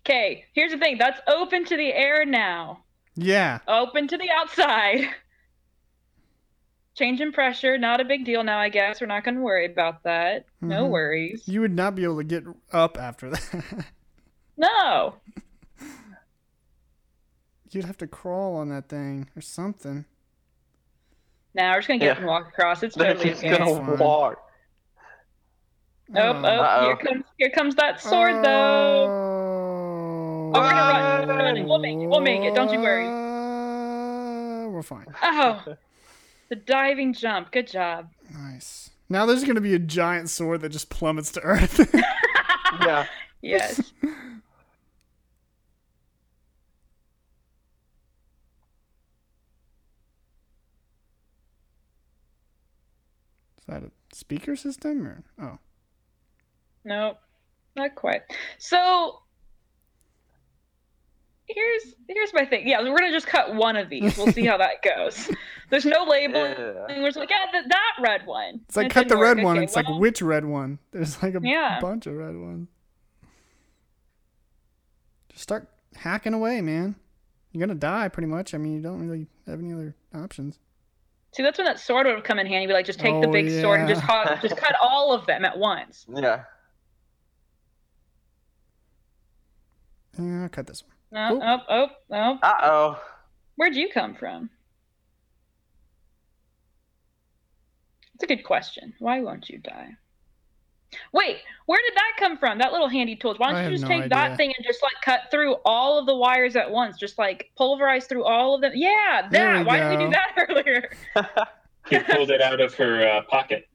[0.00, 0.98] Okay, here's the thing.
[0.98, 2.84] That's open to the air now.
[3.14, 3.58] Yeah.
[3.68, 5.08] Open to the outside.
[6.98, 9.00] Change in pressure, not a big deal now, I guess.
[9.00, 10.46] We're not going to worry about that.
[10.60, 10.90] No Mhm.
[10.90, 11.44] worries.
[11.46, 12.42] You would not be able to get
[12.72, 13.84] up after that.
[14.60, 15.14] No.
[17.70, 20.04] You'd have to crawl on that thing or something.
[21.54, 22.12] Now we're just going to get Yeah.
[22.14, 22.82] up and walk across.
[22.82, 23.98] It's They're just gonna fine.
[23.98, 24.42] walk.
[26.16, 26.84] Oh, oh, Uh-oh.
[26.86, 29.06] here comes here comes that sword though.
[29.08, 31.28] Oh, Oh, we're gonna run.
[31.28, 31.68] We're running.
[31.68, 32.06] We'll make it.
[32.06, 32.54] We'll make it.
[32.56, 33.06] Don't you worry.
[33.06, 35.06] Uh, we're fine.
[35.22, 35.62] Oh.
[36.48, 37.52] The diving jump.
[37.52, 38.10] Good job.
[38.32, 38.90] Nice.
[39.08, 41.94] Now there's gonna be a giant sword that just plummets to Earth.
[42.82, 43.06] Yeah.
[43.40, 43.78] Yes.
[43.78, 43.84] Is
[53.68, 55.58] that a speaker system or oh?
[56.84, 57.18] Nope.
[57.76, 58.22] Not quite.
[58.58, 59.20] So
[61.46, 62.66] here's here's my thing.
[62.66, 64.16] Yeah, we're gonna just cut one of these.
[64.16, 65.30] We'll see how that goes.
[65.70, 66.54] There's no labeling.
[66.58, 66.98] Yeah.
[67.00, 68.60] We're just like, yeah, th- that red one.
[68.68, 69.44] It's like And it cut the red work.
[69.44, 69.56] one.
[69.58, 70.78] Okay, It's like which red one?
[70.92, 71.78] There's like a Yeah.
[71.80, 72.68] bunch of red ones.
[75.28, 76.96] Just start hacking away, man.
[77.52, 78.54] You're gonna die pretty much.
[78.54, 80.58] I mean, you don't really have any other options.
[81.32, 82.66] See, that's when that sword would have come in handy.
[82.66, 84.24] Be like, just take the Oh, big sword and just yeah.
[84.24, 86.06] cut, just cut all of them at once.
[86.14, 86.44] Yeah.
[90.18, 90.92] Yeah, I'll cut this one.
[91.12, 91.42] No, Oop.
[91.44, 92.38] oh, oh, oh.
[92.42, 93.02] Uh oh.
[93.56, 94.50] Where'd you come from?
[98.18, 98.94] It's a good question.
[98.98, 99.90] Why won't you die?
[101.12, 101.36] Wait,
[101.66, 102.58] where did that come from?
[102.58, 103.36] That little handy tool.
[103.36, 104.08] Why don't you just no take idea.
[104.08, 106.98] that thing and just like cut through all of the wires at once?
[106.98, 108.72] Just like pulverize through all of them.
[108.74, 109.58] Yeah, that.
[109.60, 110.90] we Why didn't we do that earlier?
[111.88, 113.68] He pulled it out of her uh, pocket.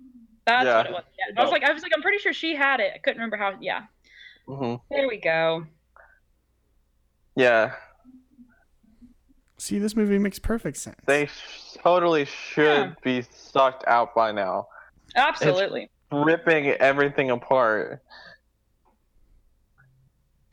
[0.46, 0.76] That's Yeah.
[0.78, 1.04] what it was.
[1.18, 1.40] Yeah.
[1.40, 2.92] I was like, I was like, I'm pretty sure she had it.
[2.94, 3.54] I couldn't remember how.
[3.62, 3.84] Yeah,
[4.46, 5.66] hmm there we go.
[7.38, 7.76] Yeah.
[9.64, 10.98] See, this movie makes perfect sense.
[11.06, 12.94] They sh- totally should Yeah.
[13.02, 14.68] be sucked out by now.
[15.16, 15.90] Absolutely.
[16.12, 18.04] Ripping everything apart.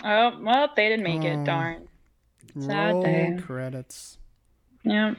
[0.05, 1.41] Oh well, they didn't make Oh.
[1.41, 1.45] it.
[1.45, 1.89] Darn.
[2.59, 3.39] sad Roll day.
[3.43, 4.19] credits.
[4.85, 5.15] Yeah.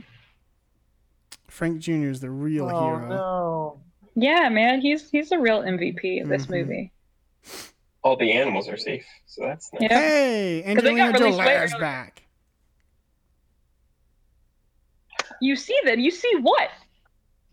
[1.49, 2.07] Frank Jr.
[2.07, 3.07] is the real hero.
[3.09, 3.81] no.
[4.15, 6.49] Yeah, man, he's he's a real MVP of this Mhm.
[6.49, 6.91] movie.
[8.03, 9.81] All the animals are safe, so that's nice.
[9.83, 9.99] Yeah.
[9.99, 11.81] Hey, 'Cause they got Angelina released way Jolie's early.
[11.81, 12.23] back.
[15.41, 15.99] You see them.
[15.99, 16.69] You see what?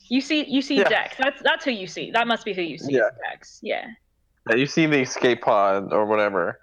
[0.08, 0.88] You see you see Yeah.
[0.88, 1.16] Dex.
[1.18, 2.10] That's that's who you see.
[2.10, 2.94] That must be who you see.
[2.94, 3.10] Yeah.
[3.30, 3.58] Dex.
[3.62, 3.86] Yeah.
[4.48, 6.60] Yeah, you see the escape pod or whatever.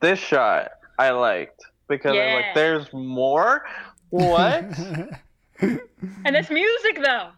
[0.00, 3.64] This shot I liked because I'm like, there's more.
[4.10, 4.64] What?
[5.60, 7.30] And this music though.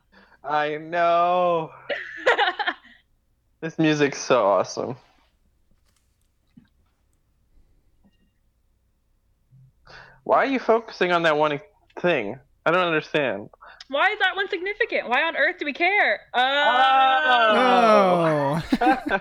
[0.42, 1.70] I know.
[3.60, 4.96] This music's so awesome.
[10.24, 11.60] Why are you focusing on that one
[12.00, 12.38] thing?
[12.66, 13.48] I don't understand.
[13.88, 15.08] Why is that one significant?
[15.08, 16.20] Why on earth do we care?
[16.34, 16.42] Oh.
[18.80, 19.20] oh.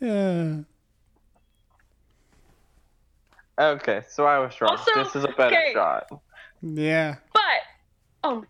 [0.00, 0.60] yeah.
[3.60, 4.70] okay, so I was wrong.
[4.70, 5.72] Also, this is a better okay.
[5.74, 6.06] shot.
[6.62, 7.16] Yeah.
[7.34, 7.42] But
[8.24, 8.44] oh,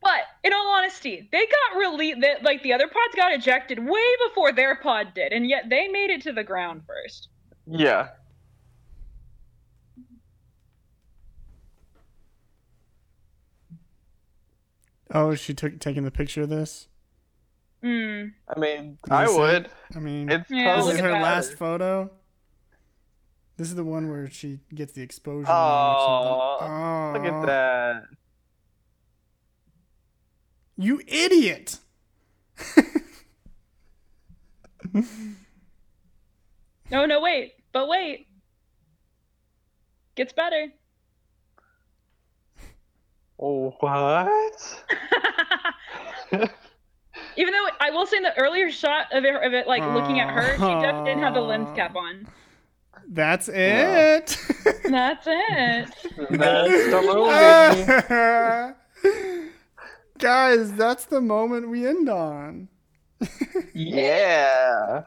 [0.00, 4.06] but in all honesty, they got really that like the other pods got ejected way
[4.28, 7.28] before their pod did, and yet they made it to the ground first.
[7.66, 8.08] Yeah.
[15.12, 16.88] Oh, she took taking the picture of this.
[17.82, 18.26] Hmm.
[18.48, 19.70] I mean, Can I you see would.
[19.94, 21.22] I mean, It's Yeah, this is her that.
[21.22, 22.10] last photo.
[23.56, 25.46] This is the one where she gets the exposure.
[25.50, 27.32] Oh, on or something.
[27.34, 28.02] look at that.
[30.76, 31.78] You idiot!
[36.90, 38.26] No, no, wait, but wait.
[40.14, 40.66] Gets better.
[43.44, 44.84] Oh, what?
[47.36, 50.20] Even though I will say in the earlier shot of it, of it like looking
[50.20, 52.28] at her, she definitely didn't have the lens cap on.
[53.08, 54.16] That's Yeah.
[54.18, 54.38] it.
[54.84, 55.90] That's it.
[56.30, 59.18] That's the movie.
[60.18, 62.68] Guys, that's the moment we end on.
[63.74, 65.02] yeah.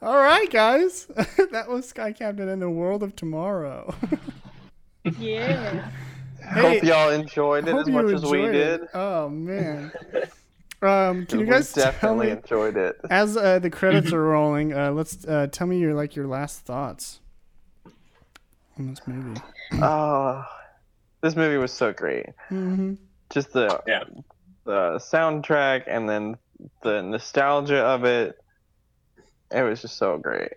[0.00, 1.06] All right, guys.
[1.52, 3.94] that was Sky Captain and the World of Tomorrow.
[5.18, 5.90] Yeah.
[6.50, 8.80] Hope y'all enjoyed it as much as we enjoyed did.
[8.82, 8.88] it.
[8.94, 9.92] Oh man.
[10.82, 12.96] Um, can you We guys tell definitely me enjoyed it.
[13.10, 14.72] as uh, the credits are rolling?
[14.72, 17.20] Uh, let's uh, tell me your like your last thoughts
[18.78, 19.38] on this movie.
[19.74, 20.42] Oh,
[21.20, 22.24] this movie was so great.
[22.50, 22.94] Mm-hmm.
[23.28, 24.04] Just the Yeah.
[24.64, 26.38] the soundtrack and then
[26.82, 28.38] the nostalgia of it.
[29.50, 30.52] It was just so great.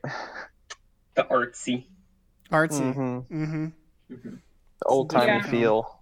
[1.16, 1.84] The artsy.
[2.50, 2.94] Artsy.
[2.94, 4.36] hmm Mm-hmm.
[4.84, 5.42] The old timey Yeah.
[5.44, 6.00] feel.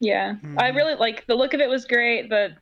[0.00, 0.76] Yeah, I Mhm.
[0.76, 2.52] really like the look of it was great, but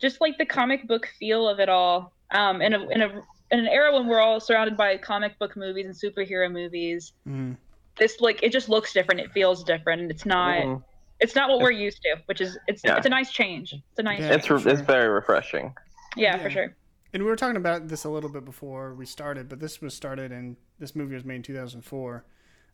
[0.00, 2.12] just like the comic book feel of it all.
[2.30, 3.08] Um, in a in a
[3.52, 7.56] in an era when we're all surrounded by comic book movies and superhero movies, Mm.
[7.96, 9.20] this like it just looks different.
[9.20, 10.82] It feels different, and it's not Mhm.
[11.20, 12.96] it's not what we're used to, which is it's Yeah.
[12.96, 13.72] it's a nice change.
[13.72, 14.34] It's a nice Yeah.
[14.34, 15.74] It's re- for it's very refreshing.
[16.16, 16.42] yeah, Yeah.
[16.42, 16.76] for sure.
[17.12, 19.94] And we were talking about this a little bit before we started, but this was
[19.94, 22.24] started in this movie was made in 2004.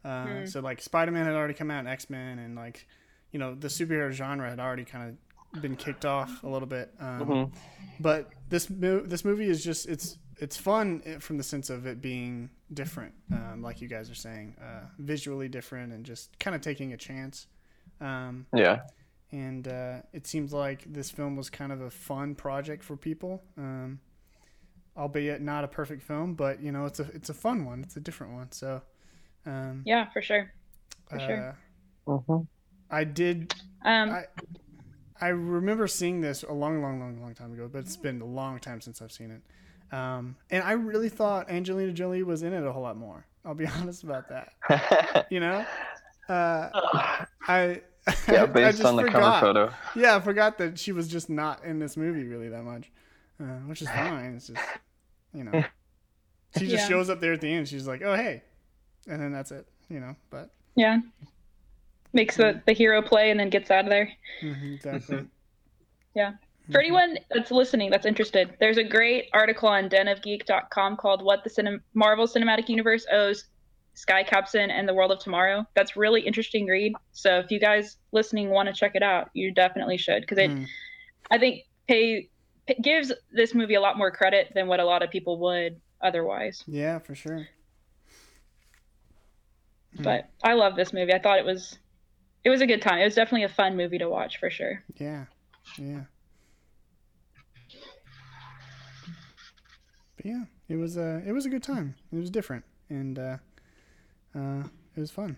[0.04, 0.46] Uh, Hmm.
[0.46, 2.86] So like Spider-Man had already come out, and X-Men, and like
[3.30, 5.16] you know the superhero genre had already kind
[5.54, 6.92] of been kicked off a little bit.
[6.98, 7.52] Um, Mhm.
[8.00, 12.00] But this mo- this movie is just it's it's fun from the sense of it
[12.00, 16.62] being different, um, like you guys are saying, uh, visually different, and just kind of
[16.62, 17.46] taking a chance.
[18.00, 18.82] Um, Yeah.
[19.30, 23.44] and uh, it seems like this film was kind of a fun project for people,
[23.56, 24.00] um,
[24.96, 27.82] albeit not a perfect film, but you know it's a it's a fun one.
[27.82, 28.50] It's a different one.
[28.52, 28.82] So,
[29.46, 30.52] um, Yeah, for sure.
[31.08, 31.56] For sure.
[32.06, 32.46] uh, Mhm.
[32.90, 33.54] I did.
[33.84, 34.24] Um, I
[35.20, 38.24] I remember seeing this a long, long, long, long time ago, but it's been a
[38.26, 39.42] long time since I've seen it.
[39.96, 43.24] Um, and I really thought Angelina Jolie was in it a whole lot more.
[43.44, 44.52] I'll be honest about that.
[45.30, 45.64] You know,
[46.28, 46.70] uh,
[47.48, 47.80] I
[48.30, 49.40] yeah, I based just on the forgot.
[49.40, 49.74] cover photo.
[49.94, 52.90] Yeah, I forgot that she was just not in this movie really that much,
[53.40, 54.34] uh, which is fine.
[54.34, 54.62] It's just,
[55.34, 55.62] you know,
[56.58, 56.88] she just Yeah.
[56.88, 57.68] shows up there at the end.
[57.68, 58.42] She's like, "Oh, hey,"
[59.08, 59.66] and then that's it.
[59.88, 60.98] You know, but yeah.
[62.14, 64.10] Makes the, the hero play and then gets out of there.
[64.42, 65.26] mhm, exactly.
[66.14, 66.32] Yeah.
[66.70, 71.48] For anyone that's listening, that's interested, there's a great article on denofgeek.com called What the
[71.48, 73.46] Cinem- Marvel Cinematic Universe Owes
[73.94, 75.66] Sky Captain and the World of Tomorrow.
[75.74, 76.92] That's really interesting read.
[77.12, 80.50] So if you guys listening want to check it out, you definitely should because it,
[80.50, 80.66] Mm.
[81.30, 82.28] I think, pay,
[82.66, 85.80] p gives this movie a lot more credit than what a lot of people would
[86.02, 86.62] otherwise.
[86.66, 87.48] Yeah, for sure.
[89.98, 90.04] Mm.
[90.04, 91.12] But I love this movie.
[91.12, 91.78] I thought it was,
[92.44, 93.00] it was a good time.
[93.00, 94.82] It was definitely a fun movie to watch for sure.
[94.98, 95.26] Yeah,
[95.78, 96.02] yeah.
[100.16, 101.94] But yeah, it was a it was a good time.
[102.12, 103.36] It was different, and uh,
[104.34, 104.64] uh,
[104.96, 105.36] it was fun.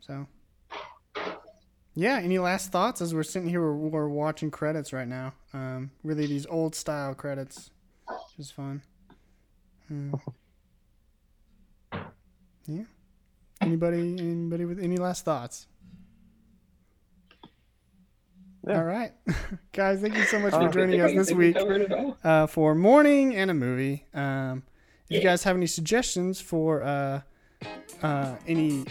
[0.00, 0.26] So
[1.94, 5.34] yeah, any last thoughts as we're sitting here, we're, we're watching credits right now.
[5.52, 7.70] Um, really, these old style credits,
[8.08, 8.82] which is fun.
[9.88, 10.14] Hmm.
[12.68, 12.84] Yeah.
[13.62, 14.16] Anybody?
[14.18, 15.66] Anybody with any last thoughts?
[18.66, 18.76] Yeah.
[18.78, 19.12] All right,
[19.72, 20.00] guys.
[20.00, 22.16] Thank you so much for joining us this week covered it all.
[22.22, 24.04] uh, for morning and a movie.
[24.14, 24.62] Um,
[25.08, 27.20] if you guys have any suggestions for uh,
[28.02, 28.84] uh, any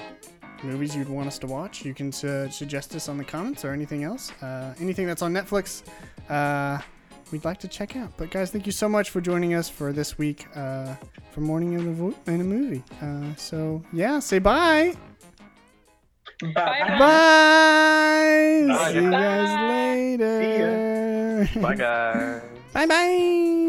[0.64, 3.72] movies you'd want us to watch, you can su- suggest us on the comments or
[3.72, 4.32] anything else.
[4.42, 5.84] Uh, anything that's on Netflix,
[6.30, 6.80] uh,
[7.32, 8.12] we'd like to check out.
[8.18, 10.96] But guys, thank you so much for joining us for this week uh,
[11.32, 12.84] for morning in a, vo- and a movie.
[13.02, 14.96] Uh, so yeah, say bye.
[16.42, 16.52] Bye.
[16.56, 18.66] Bye.
[18.68, 18.92] Bye.
[18.92, 20.26] See you guys Bye.
[20.26, 21.50] later.
[21.62, 22.42] Bye, guys.
[22.74, 23.68] Bye bye.